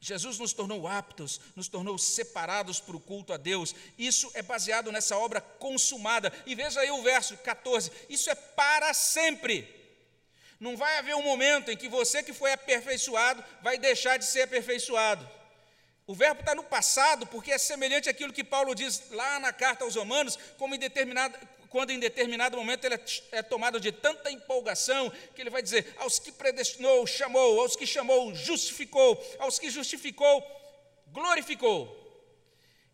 Jesus 0.00 0.38
nos 0.38 0.52
tornou 0.52 0.86
aptos, 0.86 1.40
nos 1.56 1.66
tornou 1.66 1.96
separados 1.96 2.78
para 2.78 2.94
o 2.94 3.00
culto 3.00 3.32
a 3.32 3.38
Deus. 3.38 3.74
Isso 3.96 4.30
é 4.34 4.42
baseado 4.42 4.92
nessa 4.92 5.16
obra 5.16 5.40
consumada. 5.40 6.30
E 6.44 6.54
veja 6.54 6.80
aí 6.80 6.90
o 6.90 7.02
verso 7.02 7.36
14: 7.38 7.90
isso 8.10 8.28
é 8.28 8.34
para 8.34 8.92
sempre. 8.92 9.82
Não 10.60 10.76
vai 10.76 10.98
haver 10.98 11.14
um 11.14 11.22
momento 11.22 11.70
em 11.70 11.76
que 11.76 11.88
você 11.88 12.22
que 12.22 12.34
foi 12.34 12.52
aperfeiçoado 12.52 13.42
vai 13.62 13.78
deixar 13.78 14.18
de 14.18 14.26
ser 14.26 14.42
aperfeiçoado. 14.42 15.26
O 16.06 16.14
verbo 16.14 16.40
está 16.40 16.54
no 16.54 16.62
passado, 16.62 17.26
porque 17.26 17.50
é 17.50 17.56
semelhante 17.56 18.10
àquilo 18.10 18.32
que 18.32 18.44
Paulo 18.44 18.74
diz 18.74 19.10
lá 19.10 19.40
na 19.40 19.54
carta 19.54 19.84
aos 19.84 19.96
Romanos, 19.96 20.38
como 20.58 20.74
em 20.74 20.78
determinada, 20.78 21.40
quando 21.74 21.90
em 21.90 21.98
determinado 21.98 22.56
momento 22.56 22.84
ele 22.84 22.94
é, 22.94 23.00
é 23.32 23.42
tomado 23.42 23.80
de 23.80 23.90
tanta 23.90 24.30
empolgação, 24.30 25.10
que 25.34 25.42
ele 25.42 25.50
vai 25.50 25.60
dizer: 25.60 25.92
aos 25.98 26.20
que 26.20 26.30
predestinou, 26.30 27.04
chamou, 27.04 27.60
aos 27.60 27.74
que 27.74 27.84
chamou, 27.84 28.32
justificou, 28.32 29.20
aos 29.40 29.58
que 29.58 29.68
justificou, 29.68 30.40
glorificou. 31.08 31.82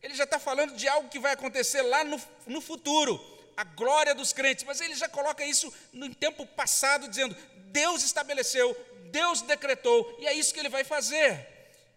Ele 0.03 0.15
já 0.15 0.25
está 0.25 0.39
falando 0.39 0.75
de 0.75 0.89
algo 0.89 1.11
que 1.11 1.19
vai 1.19 1.35
acontecer 1.35 1.83
lá 1.83 2.03
no, 2.05 2.19
no 2.47 2.63
futuro, 2.63 3.23
a 3.55 3.65
glória 3.65 4.15
dos 4.15 4.33
crentes, 4.33 4.65
mas 4.65 4.81
ele 4.81 4.95
já 4.95 5.11
coloca 5.11 5.45
isso 5.45 5.71
no 5.93 6.15
tempo 6.15 6.47
passado, 6.47 7.07
dizendo: 7.07 7.37
Deus 7.67 8.03
estabeleceu, 8.03 8.75
Deus 9.11 9.43
decretou, 9.43 10.17
e 10.19 10.27
é 10.27 10.33
isso 10.33 10.55
que 10.55 10.59
ele 10.59 10.71
vai 10.71 10.85
fazer. 10.85 11.47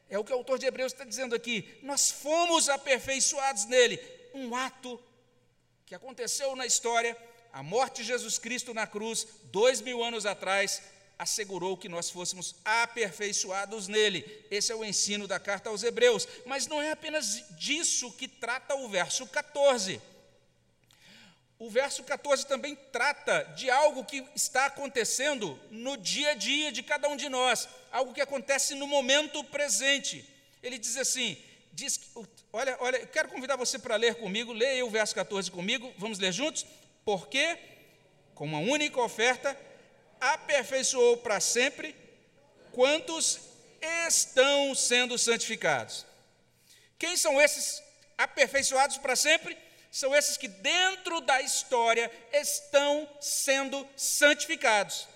É 0.10 0.20
o 0.20 0.24
que 0.26 0.34
o 0.34 0.36
autor 0.36 0.60
de 0.60 0.66
Hebreus 0.66 0.92
está 0.92 1.06
dizendo 1.06 1.34
aqui. 1.34 1.80
Nós 1.82 2.12
fomos 2.12 2.68
aperfeiçoados 2.68 3.68
nele, 3.68 4.02
um 4.34 4.54
ato 4.54 5.02
que 5.94 5.98
aconteceu 5.98 6.56
na 6.56 6.66
história, 6.66 7.16
a 7.52 7.62
morte 7.62 7.98
de 7.98 8.08
Jesus 8.08 8.40
Cristo 8.40 8.74
na 8.74 8.88
cruz, 8.88 9.28
dois 9.52 9.80
mil 9.80 10.04
anos 10.04 10.26
atrás, 10.26 10.82
assegurou 11.20 11.78
que 11.78 11.88
nós 11.88 12.10
fôssemos 12.10 12.56
aperfeiçoados 12.66 13.88
nele. 13.88 14.26
Esse 14.50 14.72
é 14.72 14.76
o 14.76 14.84
ensino 14.84 15.28
da 15.28 15.40
carta 15.40 15.70
aos 15.70 15.84
Hebreus. 15.84 16.28
Mas 16.48 16.66
não 16.66 16.82
é 16.82 16.90
apenas 16.90 17.44
disso 17.52 18.12
que 18.14 18.28
trata 18.28 18.74
o 18.74 18.90
verso 18.90 19.28
14. 19.28 20.02
O 21.60 21.70
verso 21.70 22.04
14 22.04 22.48
também 22.48 22.76
trata 22.92 23.44
de 23.56 23.70
algo 23.70 24.04
que 24.04 24.26
está 24.34 24.66
acontecendo 24.66 25.60
no 25.70 25.96
dia 25.96 26.32
a 26.32 26.34
dia 26.34 26.72
de 26.72 26.82
cada 26.82 27.08
um 27.08 27.16
de 27.16 27.30
nós, 27.30 27.70
algo 27.92 28.16
que 28.16 28.22
acontece 28.22 28.74
no 28.74 28.88
momento 28.88 29.44
presente. 29.44 30.28
Ele 30.64 30.80
diz 30.80 30.98
assim: 30.98 31.38
diz, 31.74 32.00
olha, 32.52 32.78
olha, 32.80 32.98
eu 32.98 33.08
quero 33.08 33.30
convidar 33.30 33.56
você 33.56 33.80
para 33.80 33.96
ler 33.96 34.16
comigo, 34.16 34.54
leia 34.54 34.86
o 34.86 34.90
verso 34.90 35.16
14 35.16 35.50
comigo, 35.50 35.92
vamos 35.98 36.20
ler 36.20 36.32
juntos? 36.32 36.66
Porque, 37.04 37.58
com 38.36 38.46
uma 38.46 38.60
única 38.60 39.02
oferta, 39.02 39.60
aperfeiçoou 40.22 41.18
para 41.18 41.40
sempre 41.40 41.96
quantos 42.72 43.40
estão 44.08 44.74
sendo 44.76 45.18
santificados. 45.18 46.06
Quem 46.98 47.18
são 47.18 47.42
esses 47.42 47.82
aperfeiçoados 48.18 48.98
para 48.98 49.16
sempre? 49.16 49.58
São 49.92 50.16
esses 50.16 50.38
que, 50.38 50.48
dentro 50.48 51.22
da 51.22 51.42
história, 51.42 52.10
estão 52.32 53.10
sendo 53.20 53.88
santificados. 53.98 55.08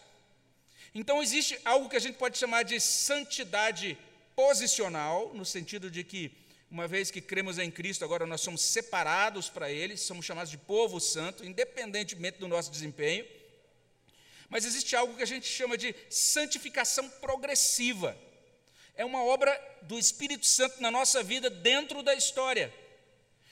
Então, 0.94 1.22
existe 1.22 1.60
algo 1.64 1.88
que 1.88 1.96
a 1.96 2.02
gente 2.02 2.18
pode 2.18 2.38
chamar 2.38 2.64
de 2.64 2.80
santidade 2.80 3.98
posicional, 4.36 5.32
no 5.34 5.46
sentido 5.46 5.90
de 5.90 6.04
que 6.04 6.47
uma 6.70 6.88
vez 6.88 7.10
que 7.10 7.22
cremos 7.22 7.58
em 7.58 7.72
Cristo, 7.72 8.04
agora 8.04 8.26
nós 8.26 8.42
somos 8.42 8.62
separados 8.62 9.50
para 9.50 9.72
Ele, 9.72 9.96
somos 9.96 10.26
chamados 10.26 10.52
de 10.52 10.58
povo 10.58 11.00
santo, 11.00 11.46
independentemente 11.46 12.40
do 12.40 12.48
nosso 12.48 12.70
desempenho. 12.70 13.26
Mas 14.50 14.66
existe 14.66 14.96
algo 14.96 15.16
que 15.16 15.24
a 15.24 15.28
gente 15.28 15.48
chama 15.48 15.78
de 15.78 15.96
santificação 16.10 17.10
progressiva. 17.10 18.18
É 18.96 19.06
uma 19.06 19.24
obra 19.24 19.52
do 19.84 19.98
Espírito 19.98 20.46
Santo 20.46 20.82
na 20.82 20.92
nossa 20.92 21.24
vida 21.24 21.50
dentro 21.50 22.04
da 22.04 22.14
história. 22.16 22.74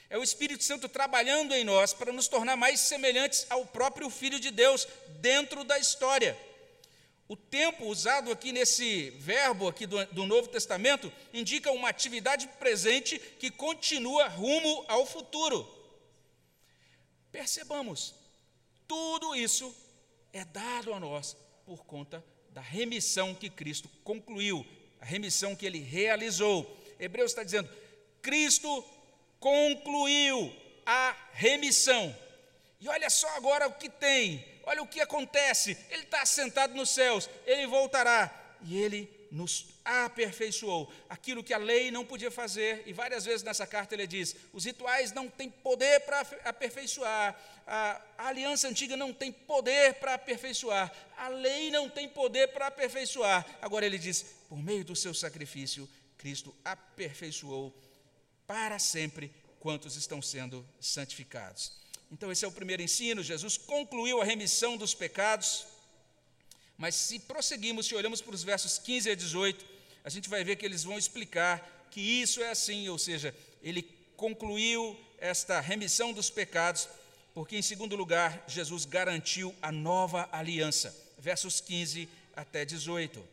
É 0.10 0.18
o 0.18 0.24
Espírito 0.24 0.64
Santo 0.64 0.88
trabalhando 0.88 1.54
em 1.54 1.64
nós 1.64 1.94
para 1.94 2.12
nos 2.12 2.28
tornar 2.28 2.56
mais 2.56 2.80
semelhantes 2.80 3.46
ao 3.50 3.66
próprio 3.66 4.10
Filho 4.10 4.40
de 4.40 4.52
Deus 4.52 4.88
dentro 5.20 5.64
da 5.64 5.80
história. 5.80 6.38
O 7.28 7.36
tempo 7.36 7.86
usado 7.86 8.32
aqui 8.32 8.52
nesse 8.52 9.10
verbo 9.12 9.68
aqui 9.68 9.88
do, 9.88 10.06
do, 10.08 10.28
Novo 10.28 10.48
Testamento 10.48 11.12
indica 11.34 11.72
uma 11.72 11.90
atividade 11.90 12.48
presente 12.60 13.18
que 13.18 13.50
continua 13.50 14.28
rumo 14.28 14.86
ao 14.88 15.08
futuro. 15.08 15.68
Percebamos, 17.32 18.14
tudo 18.88 19.36
isso 19.36 19.76
é 20.32 20.46
dado 20.46 20.94
a 20.94 21.00
nós 21.00 21.36
por 21.66 21.84
conta 21.84 22.24
da 22.52 22.62
remissão 22.62 23.34
que 23.34 23.50
Cristo 23.50 23.90
concluiu, 24.04 24.66
a 25.02 25.06
remissão 25.06 25.56
que 25.56 25.66
ele 25.66 25.80
realizou. 25.80 26.80
Hebreus 27.00 27.32
está 27.32 27.44
dizendo: 27.44 27.70
Cristo 28.22 28.86
concluiu 29.40 30.56
a 30.86 31.18
remissão. 31.34 32.16
E 32.80 32.88
olha 32.88 33.10
só 33.10 33.28
agora 33.36 33.68
o 33.68 33.74
que 33.74 33.90
tem 33.90 34.55
olha 34.66 34.82
o 34.82 34.88
que 34.88 35.02
acontece, 35.02 35.78
ele 35.90 36.04
está 36.04 36.22
assentado 36.22 36.74
nos 36.74 36.90
céus, 36.90 37.30
ele 37.46 37.68
voltará, 37.68 38.58
e 38.64 38.78
ele 38.78 39.10
nos 39.32 39.68
aperfeiçoou. 39.84 40.92
Aquilo 41.10 41.44
que 41.44 41.54
a 41.54 41.58
lei 41.58 41.92
não 41.92 42.06
podia 42.06 42.32
fazer, 42.32 42.84
e 42.86 42.94
várias 42.94 43.26
vezes 43.26 43.44
nessa 43.44 43.68
carta 43.68 43.94
ele 43.94 44.08
diz: 44.08 44.36
os 44.54 44.66
rituais 44.66 45.12
não 45.12 45.30
têm 45.30 45.50
poder 45.50 46.00
para 46.02 46.22
aperfeiçoar, 46.46 47.40
a, 47.68 48.02
a 48.18 48.28
aliança 48.28 48.68
antiga 48.68 48.96
não 48.96 49.14
tem 49.14 49.32
poder 49.32 49.96
para 49.96 50.14
aperfeiçoar, 50.14 50.92
a 51.18 51.28
lei 51.28 51.70
não 51.70 51.90
tem 51.90 52.08
poder 52.08 52.48
para 52.50 52.68
aperfeiçoar. 52.68 53.46
Agora 53.62 53.86
ele 53.86 53.98
diz: 53.98 54.26
por 54.48 54.58
meio 54.58 54.86
do 54.86 54.96
seu 54.96 55.14
sacrifício, 55.14 55.90
Cristo 56.18 56.56
aperfeiçoou 56.64 57.76
para 58.48 58.80
sempre 58.80 59.34
quantos 59.60 59.96
estão 59.96 60.22
sendo 60.22 60.68
santificados. 60.80 61.85
Então, 62.12 62.32
esse 62.32 62.46
é 62.46 62.48
o 62.48 62.52
primeiro 62.52 62.82
ensino. 62.82 63.24
Jesus 63.24 63.58
concluiu 63.58 64.22
a 64.22 64.26
remissão 64.26 64.78
dos 64.78 64.94
pecados. 64.94 65.66
Mas 66.78 66.96
se 66.96 67.20
prosseguimos, 67.20 67.86
se 67.86 67.96
olhamos 67.96 68.22
para 68.22 68.36
os 68.36 68.44
versos 68.44 68.78
15 68.78 69.10
a 69.10 69.16
18, 69.16 69.66
a 70.04 70.10
gente 70.10 70.30
vai 70.30 70.44
ver 70.44 70.56
que 70.56 70.66
eles 70.66 70.84
vão 70.84 70.98
explicar 70.98 71.88
que 71.90 72.02
isso 72.02 72.42
é 72.42 72.50
assim, 72.50 72.90
ou 72.90 72.98
seja, 72.98 73.34
ele 73.64 73.82
concluiu 74.18 75.00
esta 75.18 75.60
remissão 75.60 76.12
dos 76.12 76.30
pecados, 76.30 76.88
porque, 77.34 77.58
em 77.58 77.62
segundo 77.62 77.96
lugar, 77.96 78.44
Jesus 78.48 78.86
garantiu 78.86 79.56
a 79.62 79.72
nova 79.72 80.30
aliança. 80.32 80.96
Versos 81.18 81.60
15 81.62 82.08
até 82.36 82.66
18. 82.66 83.26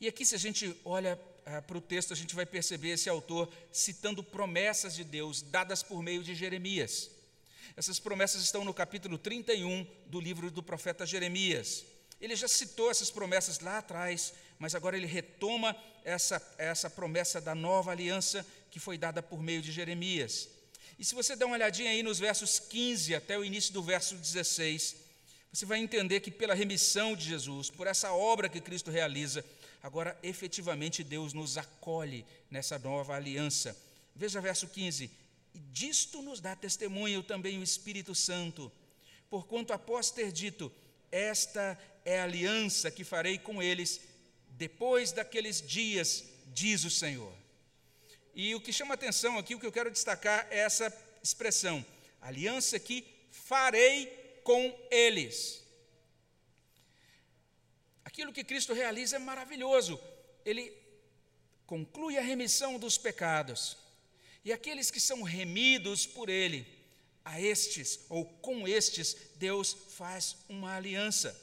E 0.00 0.08
aqui, 0.08 0.24
se 0.26 0.34
a 0.34 0.38
gente 0.38 0.76
olha 0.84 1.18
ah, 1.46 1.62
para 1.62 1.78
o 1.78 1.80
texto, 1.80 2.12
a 2.12 2.16
gente 2.16 2.34
vai 2.34 2.46
perceber 2.46 2.90
esse 2.90 3.08
autor 3.08 3.52
citando 3.70 4.22
promessas 4.22 4.94
de 4.94 5.04
Deus 5.04 5.42
dadas 5.42 5.82
por 5.82 6.02
meio 6.02 6.22
de 6.22 6.34
Jeremias. 6.34 7.10
Essas 7.76 7.98
promessas 7.98 8.42
estão 8.42 8.64
no 8.64 8.72
capítulo 8.72 9.18
31 9.18 9.86
do 10.06 10.20
livro 10.20 10.50
do 10.50 10.62
profeta 10.62 11.04
Jeremias. 11.04 11.84
Ele 12.20 12.36
já 12.36 12.48
citou 12.48 12.90
essas 12.90 13.10
promessas 13.10 13.58
lá 13.60 13.78
atrás, 13.78 14.32
mas 14.58 14.74
agora 14.74 14.96
ele 14.96 15.06
retoma 15.06 15.76
essa, 16.04 16.40
essa 16.56 16.88
promessa 16.88 17.40
da 17.40 17.54
nova 17.54 17.90
aliança 17.90 18.46
que 18.70 18.78
foi 18.78 18.96
dada 18.96 19.22
por 19.22 19.42
meio 19.42 19.60
de 19.60 19.72
Jeremias. 19.72 20.48
E 20.98 21.04
se 21.04 21.14
você 21.14 21.34
der 21.34 21.44
uma 21.44 21.56
olhadinha 21.56 21.90
aí 21.90 22.02
nos 22.02 22.18
versos 22.18 22.58
15 22.58 23.14
até 23.14 23.38
o 23.38 23.44
início 23.44 23.72
do 23.72 23.82
verso 23.82 24.14
16, 24.14 24.96
você 25.52 25.66
vai 25.66 25.78
entender 25.78 26.20
que 26.20 26.30
pela 26.30 26.54
remissão 26.54 27.14
de 27.14 27.24
Jesus, 27.24 27.70
por 27.70 27.86
essa 27.86 28.12
obra 28.12 28.48
que 28.48 28.60
Cristo 28.60 28.90
realiza, 28.90 29.44
agora 29.84 30.18
efetivamente 30.22 31.04
Deus 31.04 31.34
nos 31.34 31.58
acolhe 31.58 32.24
nessa 32.50 32.78
nova 32.78 33.14
aliança. 33.14 33.76
Veja 34.16 34.40
verso 34.40 34.66
15: 34.66 35.10
E 35.52 35.58
disto 35.58 36.22
nos 36.22 36.40
dá 36.40 36.56
testemunho 36.56 37.22
também 37.22 37.58
o 37.58 37.62
Espírito 37.62 38.14
Santo, 38.14 38.72
porquanto 39.28 39.74
após 39.74 40.10
ter 40.10 40.32
dito, 40.32 40.72
esta 41.12 41.78
é 42.02 42.18
a 42.18 42.24
aliança 42.24 42.90
que 42.90 43.04
farei 43.04 43.36
com 43.36 43.62
eles 43.62 44.00
depois 44.52 45.12
daqueles 45.12 45.60
dias, 45.60 46.24
diz 46.46 46.82
o 46.84 46.90
Senhor. 46.90 47.34
E 48.34 48.54
o 48.54 48.62
que 48.62 48.72
chama 48.72 48.94
atenção 48.94 49.36
aqui, 49.36 49.54
o 49.54 49.60
que 49.60 49.66
eu 49.66 49.72
quero 49.72 49.90
destacar 49.90 50.48
é 50.50 50.60
essa 50.60 50.90
expressão: 51.22 51.84
aliança 52.22 52.78
que 52.78 53.04
farei 53.30 54.06
com 54.42 54.74
eles. 54.90 55.62
Aquilo 58.04 58.32
que 58.32 58.44
Cristo 58.44 58.72
realiza 58.72 59.16
é 59.16 59.18
maravilhoso. 59.18 60.00
Ele 60.44 60.72
conclui 61.66 62.18
a 62.18 62.22
remissão 62.22 62.78
dos 62.78 62.98
pecados. 62.98 63.76
E 64.44 64.52
aqueles 64.52 64.90
que 64.90 65.00
são 65.00 65.22
remidos 65.22 66.06
por 66.06 66.28
Ele, 66.28 66.66
a 67.24 67.40
estes 67.40 68.00
ou 68.10 68.26
com 68.26 68.68
estes, 68.68 69.16
Deus 69.36 69.74
faz 69.90 70.36
uma 70.48 70.76
aliança. 70.76 71.34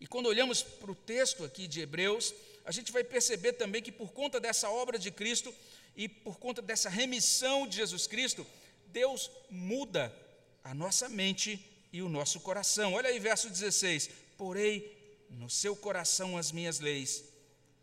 E 0.00 0.06
quando 0.06 0.26
olhamos 0.26 0.62
para 0.62 0.90
o 0.90 0.94
texto 0.94 1.44
aqui 1.44 1.68
de 1.68 1.80
Hebreus, 1.80 2.34
a 2.64 2.72
gente 2.72 2.90
vai 2.92 3.04
perceber 3.04 3.52
também 3.54 3.82
que 3.82 3.92
por 3.92 4.12
conta 4.12 4.40
dessa 4.40 4.68
obra 4.68 4.98
de 4.98 5.10
Cristo 5.10 5.54
e 5.96 6.08
por 6.08 6.38
conta 6.38 6.60
dessa 6.60 6.88
remissão 6.88 7.66
de 7.66 7.76
Jesus 7.76 8.06
Cristo, 8.06 8.46
Deus 8.88 9.30
muda 9.48 10.14
a 10.62 10.74
nossa 10.74 11.08
mente 11.08 11.64
e 11.92 12.02
o 12.02 12.08
nosso 12.08 12.40
coração. 12.40 12.94
Olha 12.94 13.08
aí, 13.08 13.18
verso 13.18 13.48
16: 13.48 14.10
Porei 14.36 14.97
no 15.30 15.48
seu 15.48 15.76
coração 15.76 16.36
as 16.36 16.52
minhas 16.52 16.80
leis, 16.80 17.24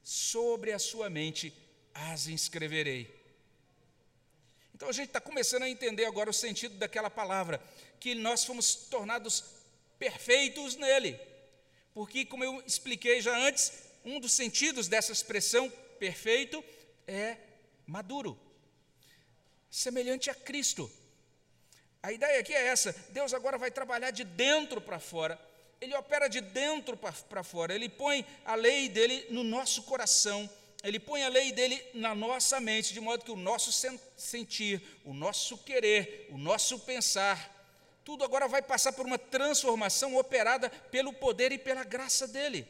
sobre 0.03 0.71
a 0.71 0.79
sua 0.79 1.09
mente 1.09 1.53
as 1.93 2.27
inscreverei. 2.27 3.13
Então 4.73 4.89
a 4.89 4.91
gente 4.91 5.07
está 5.07 5.21
começando 5.21 5.63
a 5.63 5.69
entender 5.69 6.05
agora 6.05 6.29
o 6.29 6.33
sentido 6.33 6.75
daquela 6.77 7.09
palavra, 7.09 7.61
que 7.99 8.13
nós 8.13 8.43
fomos 8.43 8.75
tornados 8.75 9.43
perfeitos 9.97 10.75
nele. 10.75 11.19
Porque, 11.93 12.25
como 12.25 12.43
eu 12.43 12.61
expliquei 12.67 13.21
já 13.21 13.37
antes, 13.37 13.71
um 14.03 14.19
dos 14.19 14.33
sentidos 14.33 14.89
dessa 14.89 15.13
expressão 15.13 15.69
perfeito 15.97 16.63
é 17.07 17.37
maduro, 17.87 18.37
semelhante 19.71 20.29
a 20.29 20.35
Cristo. 20.35 20.91
A 22.03 22.11
ideia 22.11 22.39
aqui 22.39 22.53
é 22.53 22.67
essa: 22.67 22.93
Deus 23.09 23.33
agora 23.33 23.57
vai 23.57 23.71
trabalhar 23.71 24.11
de 24.11 24.23
dentro 24.23 24.81
para 24.81 24.99
fora, 24.99 25.39
Ele 25.81 25.95
opera 25.95 26.27
de 26.27 26.41
dentro 26.41 26.97
para 26.97 27.43
fora, 27.43 27.73
Ele 27.73 27.89
põe 27.89 28.25
a 28.45 28.55
lei 28.55 28.89
dele 28.89 29.25
no 29.29 29.43
nosso 29.43 29.83
coração, 29.83 30.49
Ele 30.83 30.99
põe 30.99 31.23
a 31.23 31.29
lei 31.29 31.51
dele 31.51 31.83
na 31.93 32.15
nossa 32.15 32.59
mente, 32.59 32.93
de 32.93 32.99
modo 32.99 33.25
que 33.25 33.31
o 33.31 33.35
nosso 33.35 33.71
sentir, 34.15 34.81
o 35.03 35.13
nosso 35.13 35.57
querer, 35.59 36.27
o 36.31 36.37
nosso 36.37 36.79
pensar, 36.79 37.53
tudo 38.03 38.23
agora 38.23 38.47
vai 38.47 38.61
passar 38.61 38.93
por 38.93 39.05
uma 39.05 39.17
transformação 39.17 40.15
operada 40.15 40.69
pelo 40.69 41.11
poder 41.11 41.51
e 41.51 41.57
pela 41.57 41.83
graça 41.83 42.27
dele. 42.27 42.67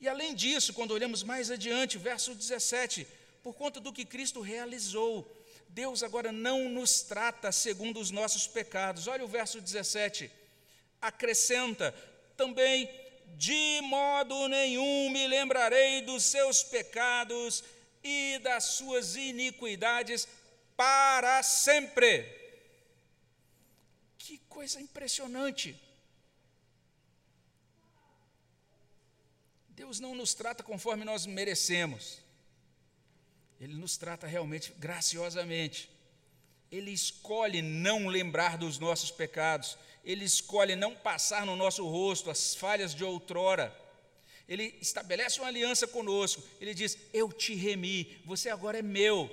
E 0.00 0.08
além 0.08 0.34
disso, 0.34 0.72
quando 0.72 0.92
olhamos 0.92 1.22
mais 1.22 1.50
adiante, 1.50 1.98
verso 1.98 2.34
17, 2.34 3.06
por 3.42 3.54
conta 3.54 3.78
do 3.78 3.92
que 3.92 4.06
Cristo 4.06 4.40
realizou, 4.40 5.30
Deus 5.68 6.02
agora 6.02 6.32
não 6.32 6.68
nos 6.70 7.02
trata 7.02 7.52
segundo 7.52 8.00
os 8.00 8.10
nossos 8.10 8.46
pecados. 8.46 9.06
Olha 9.06 9.24
o 9.24 9.28
verso 9.28 9.60
17. 9.60 10.30
Acrescenta 11.00 11.92
também: 12.36 12.88
de 13.36 13.80
modo 13.82 14.48
nenhum 14.48 15.10
me 15.10 15.26
lembrarei 15.26 16.02
dos 16.02 16.24
seus 16.24 16.62
pecados 16.62 17.62
e 18.02 18.38
das 18.42 18.64
suas 18.64 19.16
iniquidades 19.16 20.26
para 20.76 21.42
sempre. 21.42 22.38
Que 24.18 24.38
coisa 24.48 24.80
impressionante. 24.80 25.78
Deus 29.68 29.98
não 29.98 30.14
nos 30.14 30.34
trata 30.34 30.62
conforme 30.62 31.04
nós 31.04 31.24
merecemos. 31.24 32.18
Ele 33.60 33.74
nos 33.74 33.96
trata 33.96 34.26
realmente 34.26 34.72
graciosamente. 34.78 35.90
Ele 36.70 36.90
escolhe 36.90 37.60
não 37.60 38.06
lembrar 38.06 38.56
dos 38.56 38.78
nossos 38.78 39.10
pecados. 39.10 39.76
Ele 40.04 40.24
escolhe 40.24 40.74
não 40.76 40.94
passar 40.94 41.44
no 41.44 41.56
nosso 41.56 41.86
rosto 41.86 42.30
as 42.30 42.54
falhas 42.54 42.94
de 42.94 43.04
outrora. 43.04 43.74
Ele 44.48 44.76
estabelece 44.80 45.38
uma 45.38 45.48
aliança 45.48 45.86
conosco. 45.86 46.42
Ele 46.60 46.74
diz: 46.74 46.98
Eu 47.12 47.32
te 47.32 47.54
remi, 47.54 48.20
você 48.24 48.48
agora 48.50 48.78
é 48.78 48.82
meu. 48.82 49.30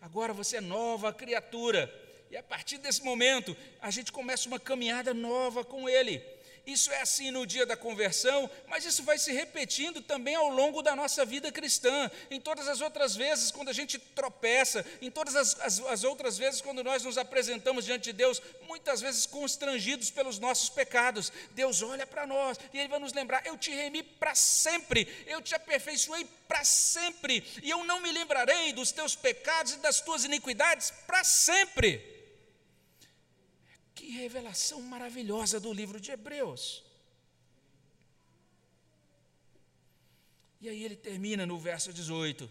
Agora 0.00 0.32
você 0.32 0.56
é 0.56 0.60
nova 0.60 1.12
criatura. 1.12 1.92
E 2.30 2.36
a 2.36 2.42
partir 2.42 2.78
desse 2.78 3.02
momento, 3.04 3.56
a 3.80 3.90
gente 3.90 4.10
começa 4.10 4.48
uma 4.48 4.58
caminhada 4.58 5.14
nova 5.14 5.64
com 5.64 5.88
Ele. 5.88 6.22
Isso 6.66 6.92
é 6.92 7.00
assim 7.00 7.32
no 7.32 7.44
dia 7.44 7.66
da 7.66 7.76
conversão, 7.76 8.48
mas 8.68 8.84
isso 8.84 9.02
vai 9.02 9.18
se 9.18 9.32
repetindo 9.32 10.00
também 10.00 10.36
ao 10.36 10.48
longo 10.48 10.80
da 10.80 10.94
nossa 10.94 11.24
vida 11.24 11.50
cristã. 11.50 12.08
Em 12.30 12.40
todas 12.40 12.68
as 12.68 12.80
outras 12.80 13.16
vezes, 13.16 13.50
quando 13.50 13.68
a 13.68 13.72
gente 13.72 13.98
tropeça, 13.98 14.86
em 15.00 15.10
todas 15.10 15.34
as, 15.34 15.58
as, 15.60 15.80
as, 15.80 16.04
outras 16.04 16.38
vezes, 16.38 16.60
quando 16.60 16.84
nós 16.84 17.02
nos 17.02 17.18
apresentamos 17.18 17.84
diante 17.84 18.04
de 18.04 18.12
Deus, 18.12 18.40
muitas 18.68 19.00
vezes 19.00 19.26
constrangidos 19.26 20.08
pelos 20.10 20.38
nossos 20.38 20.68
pecados, 20.68 21.32
Deus 21.50 21.82
olha 21.82 22.06
para 22.06 22.28
nós 22.28 22.56
e 22.72 22.78
Ele 22.78 22.88
vai 22.88 23.00
nos 23.00 23.12
lembrar: 23.12 23.44
Eu 23.44 23.58
te 23.58 23.72
remi 23.72 24.04
para 24.04 24.34
sempre, 24.36 25.08
eu 25.26 25.42
te 25.42 25.56
aperfeiçoei 25.56 26.24
para 26.46 26.64
sempre, 26.64 27.44
e 27.60 27.70
eu 27.70 27.82
não 27.84 28.00
me 28.00 28.12
lembrarei 28.12 28.72
dos 28.72 28.92
teus 28.92 29.16
pecados 29.16 29.72
e 29.72 29.78
das 29.78 30.00
tuas 30.00 30.24
iniquidades 30.24 30.92
para 31.08 31.24
sempre. 31.24 32.21
Que 34.02 34.10
revelação 34.10 34.82
maravilhosa 34.82 35.60
do 35.60 35.72
livro 35.72 36.00
de 36.00 36.10
Hebreus. 36.10 36.82
E 40.60 40.68
aí 40.68 40.82
ele 40.82 40.96
termina 40.96 41.46
no 41.46 41.56
verso 41.56 41.92
18, 41.92 42.50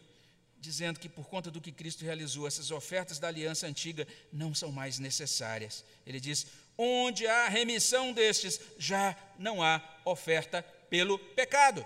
dizendo 0.61 0.97
que 0.97 1.09
por 1.09 1.25
conta 1.27 1.51
do 1.51 1.59
que 1.59 1.73
Cristo 1.73 2.05
realizou, 2.05 2.47
essas 2.47 2.71
ofertas 2.71 3.19
da 3.19 3.27
aliança 3.27 3.67
antiga 3.67 4.07
não 4.31 4.55
são 4.55 4.71
mais 4.71 4.97
necessárias. 4.97 5.83
Ele 6.07 6.21
diz: 6.21 6.47
onde 6.77 7.27
há 7.27 7.49
remissão 7.49 8.13
destes, 8.13 8.57
já 8.77 9.13
não 9.37 9.61
há 9.61 9.83
oferta 10.05 10.63
pelo 10.89 11.19
pecado. 11.19 11.85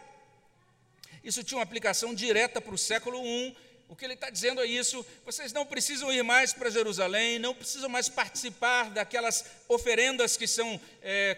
Isso 1.23 1.43
tinha 1.43 1.57
uma 1.57 1.63
aplicação 1.63 2.13
direta 2.13 2.61
para 2.61 2.75
o 2.75 2.77
século 2.77 3.17
I 3.25 3.57
o 3.87 3.95
que 3.95 4.03
ele 4.03 4.15
está 4.15 4.29
dizendo 4.29 4.61
é 4.61 4.65
isso: 4.65 5.05
vocês 5.23 5.53
não 5.53 5.65
precisam 5.65 6.11
ir 6.11 6.23
mais 6.23 6.53
para 6.53 6.69
Jerusalém, 6.69 7.39
não 7.39 7.53
precisam 7.53 7.89
mais 7.89 8.09
participar 8.09 8.89
daquelas 8.89 9.45
oferendas 9.67 10.35
que 10.35 10.47
são 10.47 10.79
é, 11.01 11.37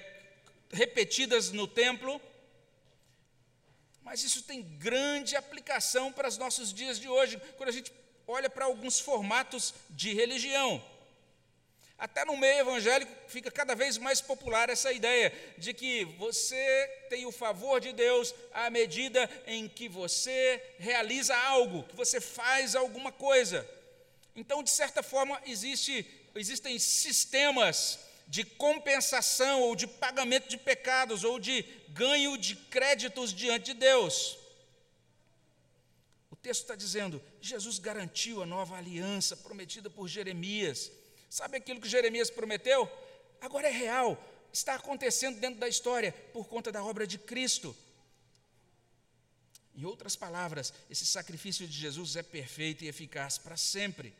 repetidas 0.72 1.52
no 1.52 1.68
templo. 1.68 2.22
Mas 4.02 4.24
isso 4.24 4.44
tem 4.44 4.62
grande 4.62 5.36
aplicação 5.36 6.14
para 6.14 6.30
os 6.30 6.38
nossos 6.38 6.74
dias 6.74 6.98
de 6.98 7.10
hoje, 7.10 7.42
quando 7.58 7.70
a 7.70 7.74
gente 7.74 7.92
olha 8.26 8.50
para 8.50 8.66
alguns 8.66 9.00
formatos 9.00 9.74
de 9.90 10.14
religião. 10.14 10.82
Até 11.98 12.24
no 12.26 12.38
meio 12.38 12.60
evangélico 12.60 13.12
fica 13.28 13.50
cada 13.50 13.74
vez 13.74 13.98
mais 13.98 14.22
popular 14.22 14.70
essa 14.70 14.92
ideia 14.92 15.34
de 15.58 15.74
que 15.74 16.06
você 16.20 16.88
tem 17.10 17.26
o 17.26 17.32
favor 17.32 17.80
de 17.80 17.92
Deus 17.92 18.36
à 18.54 18.70
medida 18.70 19.28
em 19.48 19.68
que 19.68 19.90
você 19.90 20.64
realiza 20.78 21.36
algo, 21.36 21.84
que 21.84 21.96
você 21.96 22.22
faz 22.22 22.76
alguma 22.76 23.12
coisa. 23.12 23.68
Então, 24.36 24.62
de 24.62 24.70
certa 24.70 25.02
forma, 25.02 25.42
existe 25.48 26.06
existem 26.36 26.78
sistemas 26.78 27.98
de 28.28 28.44
compensação 28.44 29.62
ou 29.62 29.76
de 29.76 29.88
pagamento 29.88 30.48
de 30.50 30.58
pecados 30.58 31.24
ou 31.24 31.40
de 31.40 31.64
ganho 31.90 32.38
de 32.38 32.56
créditos 32.56 33.34
diante 33.34 33.74
de 33.74 33.74
Deus. 33.74 34.38
O 36.30 36.36
texto 36.36 36.62
está 36.62 36.76
dizendo: 36.76 37.24
Jesus 37.42 37.80
garantiu 37.80 38.44
a 38.44 38.46
nova 38.46 38.78
aliança 38.78 39.36
prometida 39.36 39.90
por 39.90 40.08
Jeremias. 40.08 40.92
Sabe 41.30 41.58
aquilo 41.58 41.82
que 41.82 41.90
Jeremias 41.90 42.30
prometeu? 42.30 42.90
Agora 43.42 43.68
é 43.68 43.72
real, 43.72 44.22
está 44.52 44.76
acontecendo 44.76 45.40
dentro 45.40 45.60
da 45.60 45.68
história 45.68 46.12
por 46.34 46.48
conta 46.48 46.72
da 46.72 46.84
obra 46.84 47.06
de 47.06 47.18
Cristo. 47.18 47.76
Em 49.76 49.86
outras 49.86 50.16
palavras, 50.16 50.74
esse 50.90 51.06
sacrifício 51.06 51.68
de 51.68 51.78
Jesus 51.78 52.16
é 52.16 52.24
perfeito 52.24 52.84
e 52.84 52.88
eficaz 52.88 53.38
para 53.38 53.56
sempre. 53.56 54.12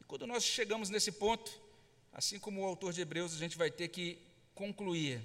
E 0.00 0.04
quando 0.04 0.26
nós 0.26 0.42
chegamos 0.42 0.90
nesse 0.90 1.12
ponto, 1.12 1.50
assim 2.12 2.38
como 2.38 2.62
o 2.62 2.64
autor 2.64 2.92
de 2.92 3.00
Hebreus, 3.00 3.34
a 3.34 3.38
gente 3.38 3.56
vai 3.56 3.70
ter 3.70 3.88
que 3.88 4.18
concluir. 4.52 5.20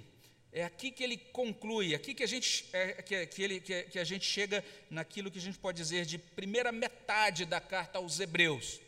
É 0.52 0.64
aqui 0.64 0.92
que 0.92 1.02
ele 1.02 1.16
conclui, 1.16 1.94
aqui 1.94 2.14
que 2.14 2.22
a 2.22 2.26
gente, 2.26 2.68
é, 2.72 3.02
que, 3.02 3.26
que, 3.26 3.42
ele, 3.42 3.60
que, 3.60 3.82
que 3.84 3.98
a 3.98 4.04
gente 4.04 4.24
chega 4.24 4.64
naquilo 4.88 5.30
que 5.30 5.38
a 5.38 5.42
gente 5.42 5.58
pode 5.58 5.76
dizer 5.76 6.06
de 6.06 6.16
primeira 6.16 6.70
metade 6.70 7.44
da 7.44 7.60
carta 7.60 7.98
aos 7.98 8.20
Hebreus. 8.20 8.80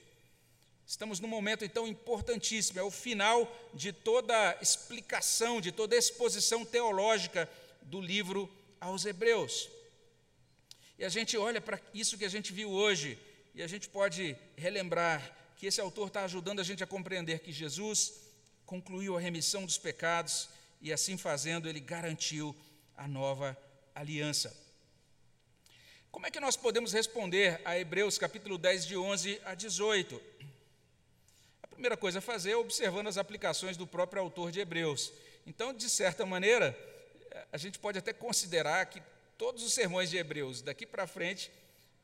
Estamos 0.89 1.21
num 1.21 1.29
momento 1.29 1.67
então 1.67 1.87
importantíssimo, 1.87 2.81
é 2.81 2.83
o 2.83 2.91
final 2.91 3.47
de 3.75 3.93
toda 3.93 4.57
explicação, 4.59 5.61
de 5.61 5.71
toda 5.71 5.95
exposição 5.95 6.65
teológica 6.65 7.47
do 7.83 8.01
livro 8.01 8.51
aos 8.81 9.05
Hebreus. 9.05 9.69
E 10.99 11.05
a 11.05 11.11
gente 11.11 11.37
olha 11.37 11.61
para 11.61 11.79
isso 11.93 12.17
que 12.17 12.25
a 12.25 12.29
gente 12.31 12.55
viu 12.55 12.71
hoje, 12.71 13.19
e 13.55 13.63
a 13.63 13.67
gente 13.67 13.87
pode 13.87 14.35
relembrar 14.57 15.37
que 15.59 15.67
esse 15.67 15.79
autor 15.79 16.09
está 16.09 16.25
ajudando 16.25 16.61
a 16.61 16.65
gente 16.65 16.83
a 16.83 16.87
compreender 16.87 17.41
que 17.41 17.53
Jesus 17.53 18.15
concluiu 18.65 19.15
a 19.15 19.21
remissão 19.21 19.67
dos 19.67 19.77
pecados 19.77 20.49
e, 20.81 20.91
assim 20.91 21.19
fazendo, 21.19 21.69
ele 21.69 21.81
garantiu 21.81 22.57
a 22.97 23.07
nova 23.07 23.55
aliança. 23.95 24.57
Como 26.11 26.27
é 26.27 26.31
que 26.31 26.41
nós 26.41 26.57
podemos 26.57 26.93
responder 26.93 27.61
a 27.65 27.79
Hebreus 27.79 28.17
capítulo 28.17 28.57
10, 28.57 28.87
de 28.87 28.97
11 28.97 29.41
a 29.45 29.55
18? 29.55 30.21
Primeira 31.79 31.97
coisa 31.97 32.19
a 32.19 32.21
fazer 32.21 32.51
é 32.51 32.57
observando 32.57 33.07
as 33.07 33.17
aplicações 33.17 33.77
do 33.77 33.87
próprio 33.87 34.21
autor 34.21 34.51
de 34.51 34.59
Hebreus. 34.59 35.13
Então, 35.47 35.73
de 35.73 35.89
certa 35.89 36.27
maneira, 36.27 36.77
a 37.53 37.57
gente 37.57 37.79
pode 37.79 37.97
até 37.97 38.13
considerar 38.13 38.85
que 38.87 39.01
todos 39.39 39.63
os 39.63 39.73
sermões 39.73 40.11
de 40.11 40.17
Hebreus 40.17 40.61
daqui 40.61 40.85
para 40.85 41.07
frente 41.07 41.53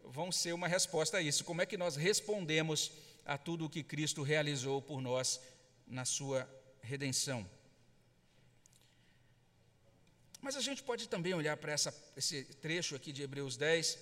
vão 0.04 0.30
ser 0.30 0.52
uma 0.52 0.68
resposta 0.68 1.16
a 1.16 1.20
isso. 1.20 1.42
Como 1.42 1.60
é 1.60 1.66
que 1.66 1.76
nós 1.76 1.96
respondemos 1.96 2.92
a 3.26 3.37
tudo 3.37 3.64
o 3.64 3.68
que 3.68 3.82
Cristo 3.82 4.22
realizou 4.22 4.80
por 4.80 5.00
nós 5.00 5.40
na 5.88 6.04
sua 6.04 6.48
redenção? 6.80 7.44
Mas 10.40 10.54
a 10.54 10.60
gente 10.60 10.84
pode 10.84 11.08
também 11.08 11.34
olhar 11.34 11.56
para 11.56 11.74
esse 12.16 12.44
trecho 12.62 12.94
aqui 12.94 13.12
de 13.12 13.24
Hebreus 13.24 13.56
10 13.56 13.98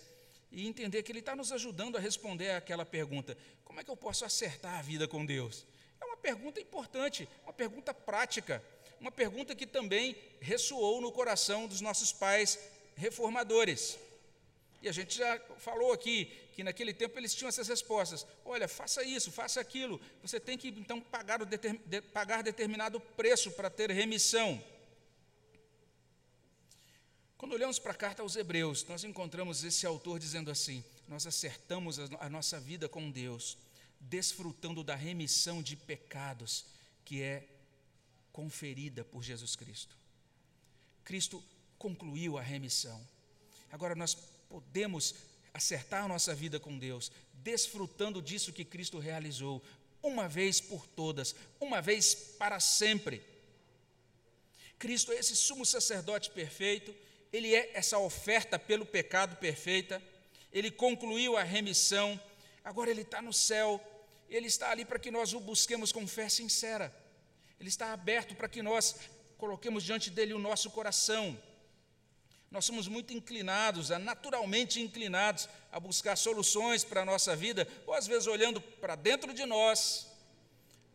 e 0.53 0.69
entender 0.69 1.03
que 1.03 1.11
ele 1.11 1.21
está 1.21 1.35
nos 1.35 1.51
ajudando 1.51 1.97
a 1.97 2.01
responder 2.01 2.51
àquela 2.51 2.85
pergunta: 2.85 3.37
como 3.65 3.81
é 3.81 3.85
que 3.85 3.91
eu 3.91 3.97
posso 3.97 4.25
acertar 4.25 4.79
a 4.79 4.83
vida 4.83 5.09
com 5.09 5.25
Deus? 5.25 5.67
É 6.01 6.05
uma 6.05 6.17
pergunta 6.17 6.61
importante, 6.61 7.29
uma 7.43 7.53
pergunta 7.53 7.95
prática, 7.95 8.63
uma 9.01 9.11
pergunta 9.11 9.55
que 9.55 9.67
também 9.67 10.17
ressoou 10.41 11.01
no 11.01 11.11
coração 11.11 11.67
dos 11.67 11.81
nossos 11.81 12.13
pais 12.13 12.59
reformadores. 12.95 13.99
E 14.83 14.89
a 14.89 14.93
gente 14.93 15.17
já 15.17 15.41
falou 15.59 15.93
aqui 15.93 16.27
que 16.55 16.65
naquele 16.65 16.93
tempo 16.93 17.19
eles 17.19 17.35
tinham 17.35 17.49
essas 17.49 17.69
respostas. 17.69 18.27
Olha, 18.45 18.67
faça 18.67 19.03
isso, 19.05 19.31
faça 19.31 19.61
aquilo. 19.61 20.01
Você 20.23 20.41
tem 20.41 20.59
que 20.59 20.69
então 20.69 21.01
pagar, 21.01 21.45
determin, 21.45 21.81
de, 21.87 22.01
pagar 22.03 22.43
determinado 22.43 23.01
preço 23.01 23.53
para 23.53 23.71
ter 23.71 23.91
remissão. 23.91 24.63
Quando 27.43 27.55
olhamos 27.55 27.81
para 27.81 27.91
a 27.91 27.97
carta 27.97 28.23
aos 28.23 28.37
Hebreus, 28.37 28.85
nós 28.85 29.03
encontramos 29.03 29.65
esse 29.65 29.85
autor 29.85 30.21
dizendo 30.21 30.49
assim: 30.49 30.85
Nós 31.09 31.27
acertamos 31.27 31.99
a 31.99 32.31
nossa 32.31 32.61
vida 32.61 32.89
com 32.89 33.11
Deus, 33.11 33.59
desfrutando 33.99 34.85
da 34.85 34.95
remissão 34.95 35.61
de 35.61 35.75
pecados 35.75 36.65
que 37.05 37.21
é 37.21 37.49
conferida 38.33 39.03
por 39.03 39.25
Jesus 39.25 39.57
Cristo. 39.57 39.97
Cristo 41.03 41.43
concluiu 41.79 42.39
a 42.39 42.41
remissão. 42.41 43.05
Agora 43.73 43.97
nós 43.97 44.15
podemos 44.49 45.13
acertar 45.53 46.05
a 46.05 46.09
nossa 46.09 46.37
vida 46.37 46.61
com 46.61 46.79
Deus, 46.79 47.11
desfrutando 47.35 48.23
disso 48.23 48.53
que 48.53 48.65
Cristo 48.65 49.01
realizou, 49.01 49.61
uma 50.01 50.29
vez 50.29 50.61
por 50.61 50.87
todas, 50.87 51.35
uma 51.59 51.83
vez 51.83 52.15
para 52.15 52.61
sempre. 52.61 53.21
Cristo 54.79 55.11
é 55.11 55.17
esse 55.17 55.35
sumo 55.35 55.67
sacerdote 55.67 56.31
perfeito 56.31 56.95
ele 57.33 57.55
é 57.55 57.71
essa 57.75 57.99
oferta 57.99 58.59
pelo 58.59 58.85
pecado 58.85 59.37
perfeita, 59.37 60.03
ele 60.53 60.71
concluiu 60.71 61.37
a 61.37 61.43
remissão, 61.43 62.21
agora 62.63 62.91
ele 62.91 63.03
está 63.03 63.23
no 63.23 63.33
céu, 63.33 63.81
ele 64.29 64.47
está 64.47 64.71
ali 64.71 64.85
para 64.85 64.99
que 64.99 65.11
nós 65.11 65.33
o 65.33 65.41
busquemos 65.41 65.91
com 65.93 66.07
fé 66.07 66.29
sincera, 66.29 66.95
ele 67.59 67.69
está 67.69 67.93
aberto 67.93 68.35
para 68.35 68.49
que 68.49 68.63
nós 68.63 68.97
coloquemos 69.39 69.83
diante 69.83 70.11
dele 70.11 70.35
o 70.35 70.39
nosso 70.39 70.71
coração. 70.71 71.37
Nós 72.51 72.67
somos 72.67 72.87
muito 72.87 73.15
inclinados, 73.15 73.89
naturalmente 73.89 74.79
inclinados 74.79 75.49
a 75.71 75.81
buscar 75.81 76.17
soluções 76.17 76.85
para 76.85 77.01
a 77.01 77.05
nossa 77.05 77.35
vida, 77.35 77.67
ou 77.87 77.95
às 77.95 78.07
vezes 78.07 78.27
olhando 78.27 78.61
para 78.61 78.95
dentro 78.95 79.33
de 79.33 79.47
nós, 79.47 80.07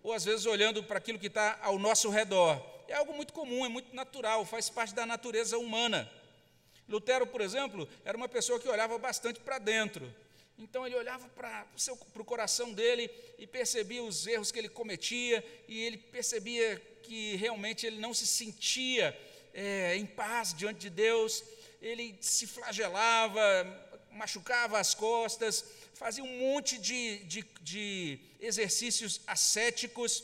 ou 0.04 0.14
às 0.14 0.24
vezes 0.24 0.46
olhando 0.46 0.84
para 0.84 1.00
aquilo 1.00 1.18
que 1.18 1.28
está 1.28 1.58
ao 1.64 1.80
nosso 1.80 2.10
redor. 2.12 2.64
É 2.88 2.94
algo 2.94 3.12
muito 3.14 3.34
comum, 3.34 3.66
é 3.66 3.70
muito 3.70 3.96
natural, 3.96 4.46
faz 4.46 4.70
parte 4.70 4.94
da 4.94 5.06
natureza 5.06 5.58
humana. 5.58 6.10
Lutero, 6.88 7.28
por 7.28 7.42
exemplo, 7.42 7.88
era 8.06 8.18
uma 8.18 8.30
pessoa 8.30 8.60
que 8.60 8.70
olhava 8.70 8.98
bastante 8.98 9.40
para 9.40 9.60
dentro. 9.60 10.14
Então 10.58 10.86
ele 10.88 10.96
olhava 10.96 11.28
para 11.30 11.66
o 12.16 12.26
coração 12.26 12.74
dele 12.74 13.10
e 13.38 13.46
percebia 13.46 14.02
os 14.02 14.26
erros 14.26 14.52
que 14.52 14.58
ele 14.58 14.70
cometia, 14.70 15.46
e 15.68 15.80
ele 15.82 15.98
percebia 15.98 16.82
que 17.04 17.36
realmente 17.36 17.86
ele 17.86 18.00
não 18.00 18.14
se 18.14 18.26
sentia 18.26 19.16
é, 19.54 19.96
em 19.96 20.06
paz 20.06 20.54
diante 20.54 20.80
de 20.80 20.90
Deus, 20.90 21.44
ele 21.82 22.18
se 22.22 22.48
flagelava, 22.48 23.44
machucava 24.12 24.80
as 24.80 24.96
costas, 24.96 25.64
fazia 25.94 26.24
um 26.24 26.40
monte 26.40 26.78
de, 26.80 27.20
de, 27.26 27.46
de 27.62 28.20
exercícios 28.40 29.22
ascéticos 29.28 30.24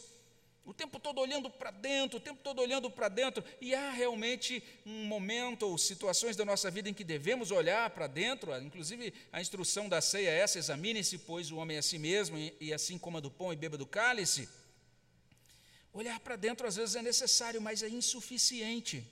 o 0.65 0.73
tempo 0.73 0.97
todo 0.97 1.19
olhando 1.19 1.49
para 1.49 1.71
dentro, 1.71 2.17
o 2.17 2.21
tempo 2.21 2.39
todo 2.41 2.61
olhando 2.61 2.89
para 2.89 3.09
dentro, 3.09 3.43
e 3.59 3.75
há 3.75 3.91
realmente 3.91 4.63
um 4.85 5.05
momento 5.05 5.63
ou 5.63 5.77
situações 5.77 6.37
da 6.37 6.45
nossa 6.45 6.71
vida 6.71 6.89
em 6.89 6.93
que 6.93 7.03
devemos 7.03 7.51
olhar 7.51 7.89
para 7.89 8.07
dentro, 8.07 8.55
inclusive 8.61 9.13
a 9.31 9.41
instrução 9.41 9.89
da 9.89 9.99
ceia 9.99 10.29
é 10.29 10.39
essa: 10.39 10.57
examine-se, 10.57 11.17
pois, 11.17 11.51
o 11.51 11.57
homem 11.57 11.77
a 11.77 11.81
si 11.81 11.97
mesmo, 11.97 12.37
e 12.37 12.73
assim 12.73 12.97
coma 12.97 13.19
do 13.19 13.29
pão 13.29 13.51
e 13.51 13.57
beba 13.57 13.77
do 13.77 13.85
cálice. 13.85 14.47
Olhar 15.91 16.19
para 16.21 16.37
dentro 16.37 16.65
às 16.65 16.77
vezes 16.77 16.95
é 16.95 17.01
necessário, 17.01 17.61
mas 17.61 17.83
é 17.83 17.89
insuficiente. 17.89 19.05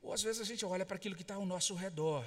Ou 0.00 0.12
às 0.12 0.22
vezes 0.22 0.40
a 0.40 0.44
gente 0.44 0.64
olha 0.64 0.86
para 0.86 0.96
aquilo 0.96 1.16
que 1.16 1.22
está 1.22 1.34
ao 1.34 1.44
nosso 1.44 1.74
redor. 1.74 2.24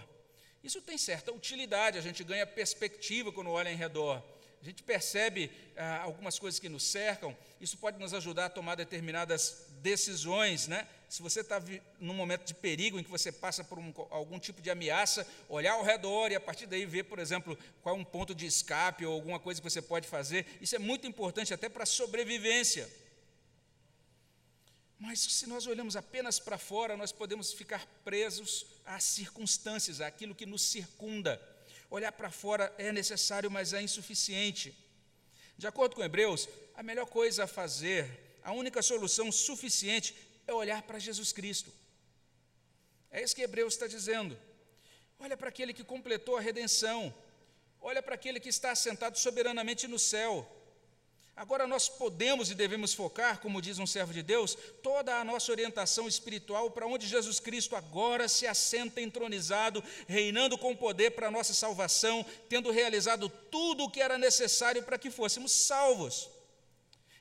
Isso 0.62 0.82
tem 0.82 0.98
certa 0.98 1.32
utilidade, 1.32 1.98
a 1.98 2.02
gente 2.02 2.24
ganha 2.24 2.46
perspectiva 2.46 3.32
quando 3.32 3.50
olha 3.50 3.72
em 3.72 3.76
redor 3.76 4.24
a 4.64 4.66
gente 4.66 4.82
percebe 4.82 5.52
ah, 5.76 6.04
algumas 6.04 6.40
coisas 6.40 6.58
que 6.58 6.70
nos 6.70 6.84
cercam, 6.84 7.36
isso 7.60 7.78
pode 7.78 8.00
nos 8.00 8.14
ajudar 8.14 8.46
a 8.46 8.50
tomar 8.50 8.76
determinadas 8.76 9.68
decisões, 9.82 10.70
né? 10.70 10.88
Se 11.10 11.22
você 11.22 11.42
está 11.42 11.62
num 12.00 12.14
momento 12.14 12.46
de 12.46 12.54
perigo 12.54 12.98
em 12.98 13.04
que 13.04 13.10
você 13.10 13.30
passa 13.30 13.62
por 13.62 13.78
um, 13.78 13.94
algum 14.10 14.40
tipo 14.40 14.62
de 14.62 14.72
ameaça, 14.72 15.28
olhar 15.50 15.74
ao 15.74 15.84
redor 15.84 16.32
e 16.32 16.36
a 16.36 16.40
partir 16.40 16.66
daí 16.66 16.86
ver, 16.86 17.04
por 17.04 17.20
exemplo, 17.20 17.58
qual 17.82 17.94
é 17.94 18.00
um 18.00 18.06
ponto 18.06 18.34
de 18.34 18.46
escape 18.46 19.06
ou 19.06 19.14
alguma 19.14 19.38
coisa 19.38 19.62
que 19.62 19.70
você 19.70 19.82
pode 19.82 20.08
fazer, 20.08 20.46
isso 20.62 20.78
é 20.78 20.80
muito 20.80 21.06
importante 21.06 21.54
até 21.54 21.68
para 21.68 21.84
a 21.84 21.86
sobrevivência. 21.86 22.90
Mas 24.98 25.20
se 25.20 25.46
nós 25.46 25.68
olhamos 25.68 25.98
apenas 25.98 26.40
para 26.40 26.58
fora, 26.58 26.96
nós 26.96 27.12
podemos 27.12 27.52
ficar 27.52 27.86
presos 28.06 28.66
às 28.86 29.04
circunstâncias, 29.04 30.00
àquilo 30.00 30.34
que 30.34 30.46
nos 30.46 30.62
circunda. 30.62 31.38
Olhar 31.96 32.12
para 32.12 32.32
fora 32.32 32.74
é 32.80 32.92
necessário, 32.92 33.52
mas 33.52 33.72
é 33.72 33.80
insuficiente. 33.80 34.76
De 35.56 35.68
acordo 35.68 35.96
com 35.96 36.04
Hebreus, 36.04 36.50
a 36.74 36.82
melhor 36.82 37.06
coisa 37.06 37.44
a 37.44 37.48
fazer, 37.48 38.40
a 38.42 38.52
única 38.52 38.82
solução 38.82 39.32
suficiente 39.32 40.16
é 40.48 40.52
olhar 40.52 40.82
para 40.82 40.98
Jesus 40.98 41.32
Cristo. 41.32 41.72
É 43.12 43.22
isso 43.22 43.36
que 43.36 43.44
Hebreus 43.44 43.76
está 43.76 43.86
dizendo. 43.86 44.36
Olha 45.20 45.38
para 45.38 45.50
aquele 45.50 45.72
que 45.72 45.84
completou 45.84 46.36
a 46.36 46.42
redenção. 46.42 47.14
Olha 47.80 48.02
para 48.02 48.16
aquele 48.16 48.40
que 48.40 48.50
está 48.50 48.72
assentado 48.72 49.16
soberanamente 49.20 49.88
no 49.88 50.00
céu. 50.00 50.34
Agora 51.36 51.66
nós 51.66 51.90
podemos 51.90 52.52
e 52.52 52.56
devemos 52.56 52.94
focar, 52.94 53.40
como 53.40 53.62
diz 53.62 53.80
um 53.80 53.88
servo 53.88 54.14
de 54.14 54.22
Deus, 54.22 54.56
toda 54.84 55.16
a 55.16 55.24
nossa 55.24 55.52
orientação 55.52 56.08
espiritual 56.08 56.70
para 56.70 56.86
onde 56.86 57.08
Jesus 57.08 57.40
Cristo 57.40 57.76
agora 57.76 58.28
se 58.28 58.46
assenta 58.46 59.02
entronizado, 59.02 59.84
reinando 60.08 60.60
com 60.60 60.76
poder 60.76 61.12
para 61.12 61.28
a 61.28 61.32
nossa 61.32 61.52
salvação, 61.52 62.24
tendo 62.48 62.70
realizado 62.70 63.30
tudo 63.50 63.86
o 63.86 63.90
que 63.90 64.00
era 64.00 64.16
necessário 64.16 64.84
para 64.84 65.00
que 65.00 65.10
fôssemos 65.10 65.52
salvos. 65.52 66.30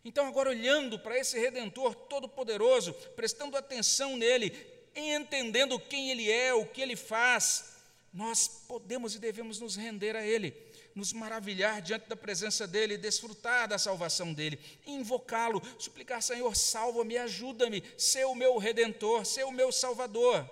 Então, 0.04 0.26
agora 0.26 0.50
olhando 0.50 0.98
para 0.98 1.18
esse 1.18 1.38
redentor 1.38 1.94
todo-poderoso, 1.94 2.92
prestando 3.16 3.56
atenção 3.56 4.14
nele, 4.14 4.54
entendendo 4.94 5.80
quem 5.80 6.10
ele 6.10 6.30
é, 6.30 6.52
o 6.52 6.66
que 6.66 6.82
ele 6.82 6.96
faz, 6.96 7.76
nós 8.12 8.46
podemos 8.46 9.14
e 9.14 9.18
devemos 9.18 9.58
nos 9.58 9.74
render 9.74 10.14
a 10.16 10.26
ele 10.26 10.70
nos 10.94 11.12
maravilhar 11.12 11.80
diante 11.80 12.08
da 12.08 12.16
presença 12.16 12.66
dEle, 12.66 12.96
desfrutar 12.96 13.68
da 13.68 13.78
salvação 13.78 14.32
dEle, 14.32 14.58
invocá-lo, 14.86 15.62
suplicar: 15.78 16.22
Senhor, 16.22 16.54
salva-me, 16.54 17.16
ajuda-me, 17.18 17.82
ser 17.96 18.24
o 18.26 18.34
meu 18.34 18.58
redentor, 18.58 19.24
ser 19.24 19.44
o 19.44 19.52
meu 19.52 19.72
salvador. 19.72 20.48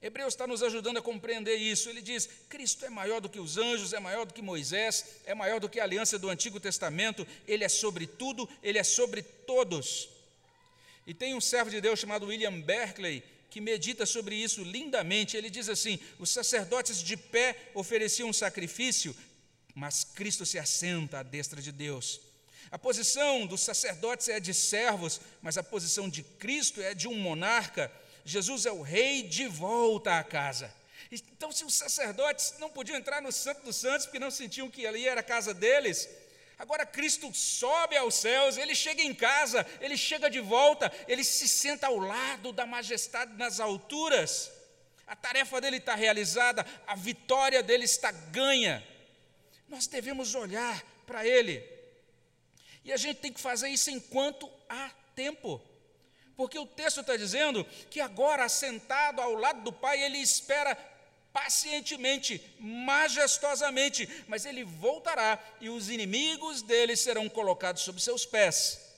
Hebreus 0.00 0.34
está 0.34 0.46
nos 0.46 0.62
ajudando 0.62 0.98
a 0.98 1.02
compreender 1.02 1.56
isso. 1.56 1.88
Ele 1.88 2.00
diz: 2.00 2.28
Cristo 2.48 2.84
é 2.84 2.90
maior 2.90 3.20
do 3.20 3.28
que 3.28 3.40
os 3.40 3.58
anjos, 3.58 3.92
é 3.92 3.98
maior 3.98 4.24
do 4.24 4.32
que 4.32 4.40
Moisés, 4.40 5.22
é 5.26 5.34
maior 5.34 5.58
do 5.58 5.68
que 5.68 5.80
a 5.80 5.84
aliança 5.84 6.18
do 6.18 6.28
Antigo 6.28 6.60
Testamento, 6.60 7.26
ele 7.46 7.64
é 7.64 7.68
sobre 7.68 8.06
tudo, 8.06 8.48
ele 8.62 8.78
é 8.78 8.84
sobre 8.84 9.22
todos. 9.22 10.08
E 11.06 11.14
tem 11.14 11.34
um 11.34 11.40
servo 11.40 11.70
de 11.70 11.80
Deus 11.80 11.98
chamado 11.98 12.26
William 12.26 12.60
Berkeley, 12.60 13.24
que 13.50 13.60
medita 13.60 14.04
sobre 14.06 14.34
isso 14.34 14.62
lindamente. 14.62 15.36
Ele 15.36 15.50
diz 15.50 15.68
assim: 15.68 15.98
os 16.18 16.30
sacerdotes 16.30 17.02
de 17.02 17.16
pé 17.16 17.70
ofereciam 17.74 18.28
um 18.28 18.32
sacrifício, 18.32 19.14
mas 19.74 20.04
Cristo 20.04 20.44
se 20.44 20.58
assenta 20.58 21.20
à 21.20 21.22
destra 21.22 21.60
de 21.60 21.72
Deus. 21.72 22.20
A 22.70 22.78
posição 22.78 23.46
dos 23.46 23.62
sacerdotes 23.62 24.28
é 24.28 24.38
de 24.38 24.52
servos, 24.52 25.20
mas 25.40 25.56
a 25.56 25.62
posição 25.62 26.08
de 26.08 26.22
Cristo 26.22 26.82
é 26.82 26.94
de 26.94 27.08
um 27.08 27.14
monarca. 27.14 27.90
Jesus 28.24 28.66
é 28.66 28.72
o 28.72 28.82
rei 28.82 29.22
de 29.22 29.46
volta 29.46 30.18
à 30.18 30.22
casa. 30.22 30.72
Então, 31.10 31.50
se 31.50 31.64
os 31.64 31.72
sacerdotes 31.72 32.54
não 32.58 32.68
podiam 32.68 32.98
entrar 32.98 33.22
no 33.22 33.32
Santo 33.32 33.62
dos 33.64 33.76
Santos 33.76 34.04
porque 34.04 34.18
não 34.18 34.30
sentiam 34.30 34.70
que 34.70 34.86
ali 34.86 35.08
era 35.08 35.20
a 35.20 35.24
casa 35.24 35.54
deles, 35.54 36.06
Agora 36.58 36.84
Cristo 36.84 37.32
sobe 37.32 37.96
aos 37.96 38.16
céus, 38.16 38.56
ele 38.56 38.74
chega 38.74 39.00
em 39.02 39.14
casa, 39.14 39.64
ele 39.80 39.96
chega 39.96 40.28
de 40.28 40.40
volta, 40.40 40.92
ele 41.06 41.22
se 41.22 41.48
senta 41.48 41.86
ao 41.86 41.98
lado 41.98 42.52
da 42.52 42.66
majestade 42.66 43.32
nas 43.34 43.60
alturas. 43.60 44.50
A 45.06 45.14
tarefa 45.14 45.60
dele 45.60 45.76
está 45.76 45.94
realizada, 45.94 46.66
a 46.86 46.96
vitória 46.96 47.62
dele 47.62 47.84
está 47.84 48.10
ganha. 48.10 48.84
Nós 49.68 49.86
devemos 49.86 50.34
olhar 50.34 50.82
para 51.06 51.24
ele. 51.24 51.64
E 52.84 52.92
a 52.92 52.96
gente 52.96 53.18
tem 53.18 53.32
que 53.32 53.40
fazer 53.40 53.68
isso 53.68 53.90
enquanto 53.90 54.50
há 54.68 54.90
tempo. 55.14 55.62
Porque 56.36 56.58
o 56.58 56.66
texto 56.66 57.00
está 57.00 57.16
dizendo 57.16 57.64
que 57.90 58.00
agora, 58.00 58.44
assentado 58.44 59.20
ao 59.20 59.34
lado 59.34 59.62
do 59.62 59.72
Pai, 59.72 60.02
ele 60.02 60.18
espera 60.18 60.76
pacientemente, 61.32 62.42
majestosamente, 62.58 64.08
mas 64.26 64.44
ele 64.44 64.64
voltará 64.64 65.42
e 65.60 65.68
os 65.68 65.88
inimigos 65.88 66.62
dele 66.62 66.96
serão 66.96 67.28
colocados 67.28 67.82
sob 67.82 68.00
seus 68.00 68.24
pés. 68.24 68.88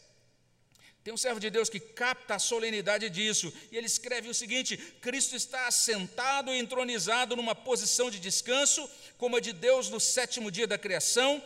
Tem 1.02 1.14
um 1.14 1.16
servo 1.16 1.40
de 1.40 1.48
Deus 1.48 1.70
que 1.70 1.80
capta 1.80 2.34
a 2.34 2.38
solenidade 2.38 3.08
disso, 3.08 3.52
e 3.72 3.76
ele 3.76 3.86
escreve 3.86 4.28
o 4.28 4.34
seguinte: 4.34 4.76
Cristo 5.00 5.34
está 5.34 5.66
assentado 5.66 6.52
e 6.52 6.58
entronizado 6.58 7.34
numa 7.34 7.54
posição 7.54 8.10
de 8.10 8.20
descanso, 8.20 8.88
como 9.16 9.36
a 9.36 9.40
de 9.40 9.52
Deus 9.52 9.88
no 9.88 9.98
sétimo 9.98 10.50
dia 10.50 10.66
da 10.66 10.76
criação. 10.76 11.42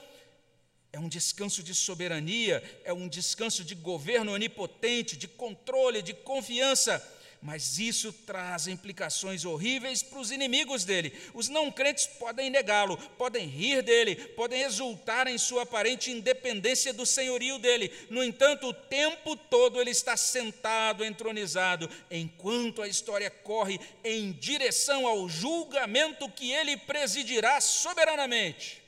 É 0.92 0.98
um 0.98 1.08
descanso 1.08 1.62
de 1.62 1.74
soberania, 1.74 2.62
é 2.84 2.92
um 2.92 3.08
descanso 3.08 3.64
de 3.64 3.74
governo 3.74 4.32
onipotente, 4.32 5.16
de 5.16 5.26
controle, 5.26 6.02
de 6.02 6.14
confiança 6.14 7.13
mas 7.44 7.78
isso 7.78 8.10
traz 8.10 8.66
implicações 8.66 9.44
horríveis 9.44 10.02
para 10.02 10.18
os 10.18 10.30
inimigos 10.30 10.82
dele. 10.82 11.12
Os 11.34 11.50
não 11.50 11.70
crentes 11.70 12.06
podem 12.06 12.48
negá-lo, 12.48 12.96
podem 13.18 13.46
rir 13.46 13.82
dele, 13.82 14.16
podem 14.16 14.62
exultar 14.62 15.26
em 15.26 15.36
sua 15.36 15.64
aparente 15.64 16.10
independência 16.10 16.90
do 16.94 17.04
senhorio 17.04 17.58
dele. 17.58 17.92
No 18.08 18.24
entanto, 18.24 18.68
o 18.68 18.72
tempo 18.72 19.36
todo 19.36 19.78
ele 19.78 19.90
está 19.90 20.16
sentado, 20.16 21.04
entronizado, 21.04 21.86
enquanto 22.10 22.80
a 22.80 22.88
história 22.88 23.30
corre 23.30 23.78
em 24.02 24.32
direção 24.32 25.06
ao 25.06 25.28
julgamento 25.28 26.30
que 26.30 26.50
ele 26.50 26.78
presidirá 26.78 27.60
soberanamente. 27.60 28.82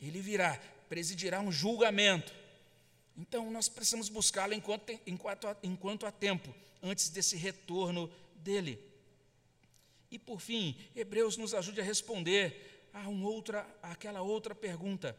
Ele 0.00 0.22
virá, 0.22 0.58
presidirá 0.88 1.38
um 1.38 1.52
julgamento. 1.52 2.32
Então, 3.14 3.50
nós 3.50 3.68
precisamos 3.68 4.08
buscá-lo 4.08 4.54
enquanto, 4.54 4.98
enquanto, 5.06 5.54
enquanto 5.62 6.06
há 6.06 6.10
tempo 6.10 6.62
antes 6.82 7.08
desse 7.08 7.36
retorno 7.36 8.10
dele. 8.34 8.92
E 10.10 10.18
por 10.18 10.40
fim, 10.40 10.76
Hebreus 10.94 11.36
nos 11.36 11.54
ajude 11.54 11.80
a 11.80 11.84
responder 11.84 12.88
a 12.92 13.08
uma 13.08 13.28
outra, 13.28 13.66
àquela 13.82 14.20
outra 14.20 14.54
pergunta. 14.54 15.16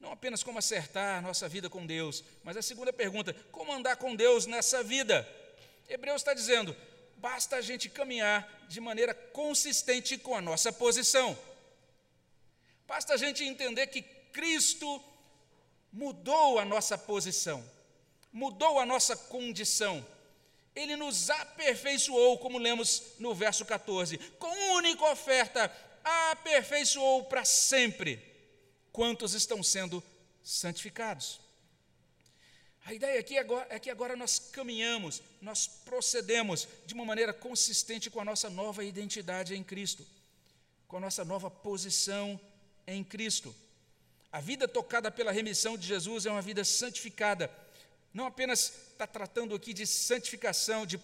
Não 0.00 0.12
apenas 0.12 0.42
como 0.42 0.58
acertar 0.58 1.20
nossa 1.20 1.48
vida 1.48 1.68
com 1.68 1.86
Deus, 1.86 2.22
mas 2.42 2.56
a 2.56 2.62
segunda 2.62 2.92
pergunta: 2.92 3.34
como 3.50 3.72
andar 3.72 3.96
com 3.96 4.14
Deus 4.14 4.46
nessa 4.46 4.82
vida? 4.82 5.28
Hebreus 5.88 6.22
está 6.22 6.32
dizendo: 6.32 6.74
basta 7.16 7.56
a 7.56 7.60
gente 7.60 7.88
caminhar 7.88 8.66
de 8.68 8.80
maneira 8.80 9.12
consistente 9.14 10.16
com 10.16 10.34
a 10.34 10.40
nossa 10.40 10.72
posição. 10.72 11.36
Basta 12.86 13.14
a 13.14 13.16
gente 13.16 13.42
entender 13.42 13.88
que 13.88 14.02
Cristo 14.02 15.02
mudou 15.92 16.58
a 16.58 16.64
nossa 16.64 16.96
posição, 16.96 17.64
mudou 18.32 18.78
a 18.78 18.86
nossa 18.86 19.16
condição 19.16 20.06
ele 20.76 20.94
nos 20.94 21.30
aperfeiçoou, 21.30 22.38
como 22.38 22.58
lemos 22.58 23.02
no 23.18 23.34
verso 23.34 23.64
14, 23.64 24.18
com 24.38 24.74
única 24.74 25.10
oferta, 25.10 25.74
aperfeiçoou 26.04 27.24
para 27.24 27.44
sempre 27.46 28.22
quantos 28.92 29.32
estão 29.32 29.62
sendo 29.62 30.04
santificados. 30.44 31.40
A 32.84 32.94
ideia 32.94 33.18
aqui 33.18 33.36
agora, 33.36 33.66
é 33.70 33.80
que 33.80 33.90
agora 33.90 34.14
nós 34.14 34.38
caminhamos, 34.38 35.20
nós 35.40 35.66
procedemos 35.66 36.68
de 36.84 36.94
uma 36.94 37.04
maneira 37.04 37.32
consistente 37.32 38.10
com 38.10 38.20
a 38.20 38.24
nossa 38.24 38.48
nova 38.48 38.84
identidade 38.84 39.56
em 39.56 39.64
Cristo, 39.64 40.06
com 40.86 40.98
a 40.98 41.00
nossa 41.00 41.24
nova 41.24 41.50
posição 41.50 42.38
em 42.86 43.02
Cristo. 43.02 43.52
A 44.30 44.40
vida 44.40 44.68
tocada 44.68 45.10
pela 45.10 45.32
remissão 45.32 45.76
de 45.76 45.86
Jesus 45.86 46.26
é 46.26 46.30
uma 46.30 46.42
vida 46.42 46.64
santificada 46.64 47.50
não 48.16 48.24
apenas 48.24 48.72
está 48.92 49.06
tratando 49.06 49.54
aqui 49.54 49.74
de 49.74 49.86
santificação 49.86 50.86
de 50.86 50.98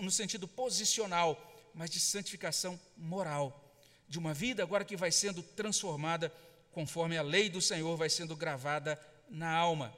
no 0.00 0.12
sentido 0.12 0.46
posicional, 0.46 1.36
mas 1.74 1.90
de 1.90 1.98
santificação 1.98 2.78
moral, 2.96 3.74
de 4.08 4.16
uma 4.16 4.32
vida 4.32 4.62
agora 4.62 4.84
que 4.84 4.96
vai 4.96 5.10
sendo 5.10 5.42
transformada 5.42 6.32
conforme 6.70 7.18
a 7.18 7.22
lei 7.22 7.50
do 7.50 7.60
Senhor 7.60 7.96
vai 7.96 8.08
sendo 8.08 8.36
gravada 8.36 8.96
na 9.28 9.52
alma. 9.52 9.92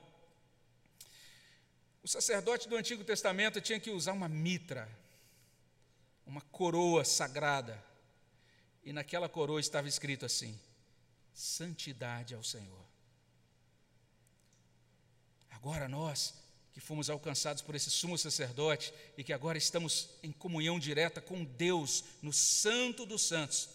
O 2.03 2.09
sacerdote 2.09 2.67
do 2.67 2.77
Antigo 2.77 3.05
Testamento 3.05 3.61
tinha 3.61 3.79
que 3.79 3.91
usar 3.91 4.13
uma 4.13 4.27
mitra, 4.27 4.89
uma 6.25 6.41
coroa 6.41 7.05
sagrada, 7.05 7.79
e 8.83 8.91
naquela 8.91 9.29
coroa 9.29 9.61
estava 9.61 9.87
escrito 9.87 10.25
assim: 10.25 10.59
santidade 11.35 12.35
ao 12.35 12.43
Senhor. 12.43 12.88
Agora 15.61 15.89
nós, 15.89 16.35
que 16.73 16.79
fomos 16.79 17.11
alcançados 17.11 17.63
por 17.63 17.75
esse 17.75 17.91
sumo 17.91 18.17
sacerdote 18.17 18.95
e 19.17 19.25
que 19.25 19.33
agora 19.33 19.59
estamos 19.59 20.09
em 20.23 20.31
comunhão 20.31 20.79
direta 20.79 21.21
com 21.21 21.45
Deus, 21.45 22.05
no 22.23 22.33
Santo 22.33 23.05
dos 23.05 23.23
Santos, 23.23 23.69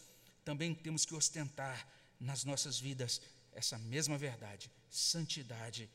também 0.46 0.74
temos 0.74 1.06
que 1.06 1.14
ostentar 1.14 1.86
nas 2.18 2.46
nossas 2.46 2.80
vidas 2.80 3.22
essa 3.52 3.78
mesma 3.78 4.18
verdade, 4.18 4.72
santidade 4.90 5.90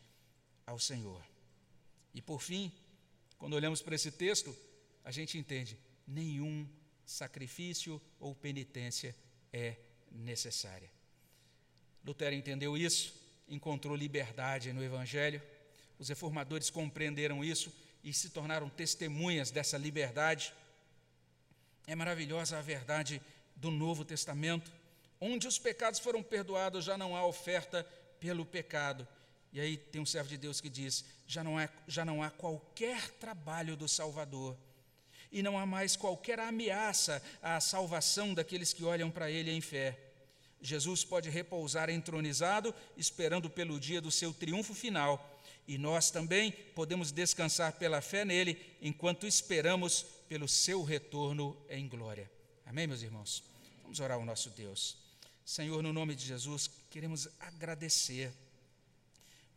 ao 0.66 0.78
Senhor. 0.78 1.24
E 2.12 2.20
por 2.20 2.42
fim, 2.42 2.70
quando 3.38 3.54
olhamos 3.54 3.80
para 3.80 3.94
esse 3.94 4.10
texto, 4.10 4.54
a 5.02 5.10
gente 5.10 5.38
entende: 5.38 5.78
nenhum 6.06 6.68
sacrifício 7.06 7.98
ou 8.20 8.34
penitência 8.34 9.16
é 9.54 9.74
necessária. 10.12 10.90
Lutero 12.04 12.34
entendeu 12.34 12.76
isso, 12.76 13.14
encontrou 13.48 13.96
liberdade 13.96 14.70
no 14.74 14.84
Evangelho 14.84 15.40
os 15.98 16.08
reformadores 16.08 16.70
compreenderam 16.70 17.44
isso 17.44 17.72
e 18.04 18.12
se 18.12 18.30
tornaram 18.30 18.68
testemunhas 18.68 19.50
dessa 19.50 19.76
liberdade. 19.76 20.52
É 21.86 21.94
maravilhosa 21.94 22.58
a 22.58 22.62
verdade 22.62 23.20
do 23.56 23.70
Novo 23.70 24.04
Testamento. 24.04 24.70
Onde 25.20 25.48
os 25.48 25.58
pecados 25.58 25.98
foram 25.98 26.22
perdoados, 26.22 26.84
já 26.84 26.96
não 26.96 27.16
há 27.16 27.26
oferta 27.26 27.84
pelo 28.20 28.46
pecado. 28.46 29.06
E 29.52 29.60
aí 29.60 29.76
tem 29.76 30.00
um 30.00 30.06
servo 30.06 30.28
de 30.28 30.36
Deus 30.36 30.60
que 30.60 30.68
diz: 30.68 31.04
já 31.26 31.42
não, 31.42 31.58
há, 31.58 31.68
já 31.86 32.04
não 32.04 32.22
há 32.22 32.30
qualquer 32.30 33.10
trabalho 33.12 33.76
do 33.76 33.88
Salvador, 33.88 34.56
e 35.32 35.42
não 35.42 35.58
há 35.58 35.66
mais 35.66 35.96
qualquer 35.96 36.38
ameaça 36.38 37.22
à 37.42 37.60
salvação 37.60 38.34
daqueles 38.34 38.72
que 38.72 38.84
olham 38.84 39.10
para 39.10 39.30
Ele 39.30 39.50
em 39.50 39.60
fé. 39.60 39.98
Jesus 40.60 41.04
pode 41.04 41.30
repousar 41.30 41.88
entronizado, 41.88 42.74
esperando 42.96 43.48
pelo 43.48 43.78
dia 43.78 44.00
do 44.00 44.10
seu 44.10 44.32
triunfo 44.32 44.74
final. 44.74 45.37
E 45.68 45.76
nós 45.76 46.10
também 46.10 46.50
podemos 46.50 47.12
descansar 47.12 47.74
pela 47.74 48.00
fé 48.00 48.24
nele, 48.24 48.58
enquanto 48.80 49.26
esperamos 49.26 50.02
pelo 50.26 50.48
seu 50.48 50.82
retorno 50.82 51.54
em 51.68 51.86
glória. 51.86 52.30
Amém, 52.64 52.86
meus 52.86 53.02
irmãos? 53.02 53.44
Vamos 53.82 54.00
orar 54.00 54.16
ao 54.16 54.24
nosso 54.24 54.48
Deus. 54.48 54.96
Senhor, 55.44 55.82
no 55.82 55.92
nome 55.92 56.14
de 56.14 56.24
Jesus, 56.24 56.70
queremos 56.90 57.28
agradecer 57.38 58.32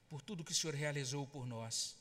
por 0.09 0.21
tudo 0.21 0.43
que 0.43 0.51
o 0.51 0.55
Senhor 0.55 0.75
realizou 0.75 1.25
por 1.25 1.47
nós. 1.47 1.95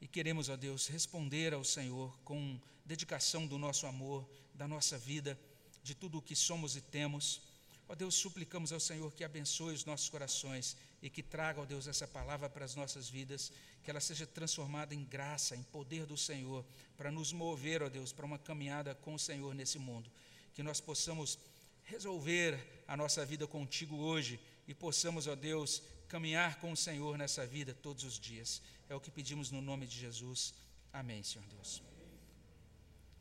E 0.00 0.08
queremos, 0.08 0.48
ó 0.48 0.56
Deus, 0.56 0.88
responder 0.88 1.54
ao 1.54 1.62
Senhor 1.62 2.12
com 2.24 2.60
dedicação 2.84 3.46
do 3.46 3.58
nosso 3.58 3.86
amor, 3.86 4.28
da 4.54 4.66
nossa 4.66 4.98
vida, 4.98 5.38
de 5.84 5.94
tudo 5.94 6.18
o 6.18 6.22
que 6.22 6.34
somos 6.34 6.74
e 6.74 6.80
temos. 6.80 7.40
Ó 7.88 7.94
Deus, 7.94 8.16
suplicamos 8.16 8.72
ao 8.72 8.80
Senhor 8.80 9.12
que 9.12 9.22
abençoe 9.22 9.72
os 9.72 9.84
nossos 9.84 10.08
corações 10.08 10.76
e 11.02 11.10
que 11.10 11.22
traga, 11.22 11.60
ó 11.60 11.64
Deus, 11.64 11.88
essa 11.88 12.06
palavra 12.06 12.48
para 12.48 12.64
as 12.64 12.76
nossas 12.76 13.08
vidas, 13.08 13.52
que 13.82 13.90
ela 13.90 14.00
seja 14.00 14.24
transformada 14.24 14.94
em 14.94 15.04
graça, 15.04 15.56
em 15.56 15.62
poder 15.64 16.06
do 16.06 16.16
Senhor, 16.16 16.64
para 16.96 17.10
nos 17.10 17.32
mover, 17.32 17.82
ó 17.82 17.88
Deus, 17.88 18.12
para 18.12 18.24
uma 18.24 18.38
caminhada 18.38 18.94
com 18.94 19.14
o 19.14 19.18
Senhor 19.18 19.52
nesse 19.52 19.78
mundo. 19.80 20.08
Que 20.54 20.62
nós 20.62 20.80
possamos 20.80 21.38
resolver 21.82 22.84
a 22.86 22.96
nossa 22.96 23.26
vida 23.26 23.46
contigo 23.46 23.96
hoje 23.96 24.38
e 24.68 24.72
possamos, 24.72 25.26
ó 25.26 25.34
Deus, 25.34 25.82
caminhar 26.08 26.60
com 26.60 26.70
o 26.70 26.76
Senhor 26.76 27.18
nessa 27.18 27.44
vida 27.44 27.74
todos 27.74 28.04
os 28.04 28.18
dias. 28.18 28.62
É 28.88 28.94
o 28.94 29.00
que 29.00 29.10
pedimos 29.10 29.50
no 29.50 29.60
nome 29.60 29.86
de 29.86 29.98
Jesus. 29.98 30.54
Amém, 30.92 31.22
Senhor 31.24 31.44
Deus. 31.48 31.82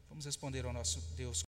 Vamos 0.08 0.26
responder 0.26 0.66
ao 0.66 0.74
nosso 0.74 1.00
Deus. 1.16 1.40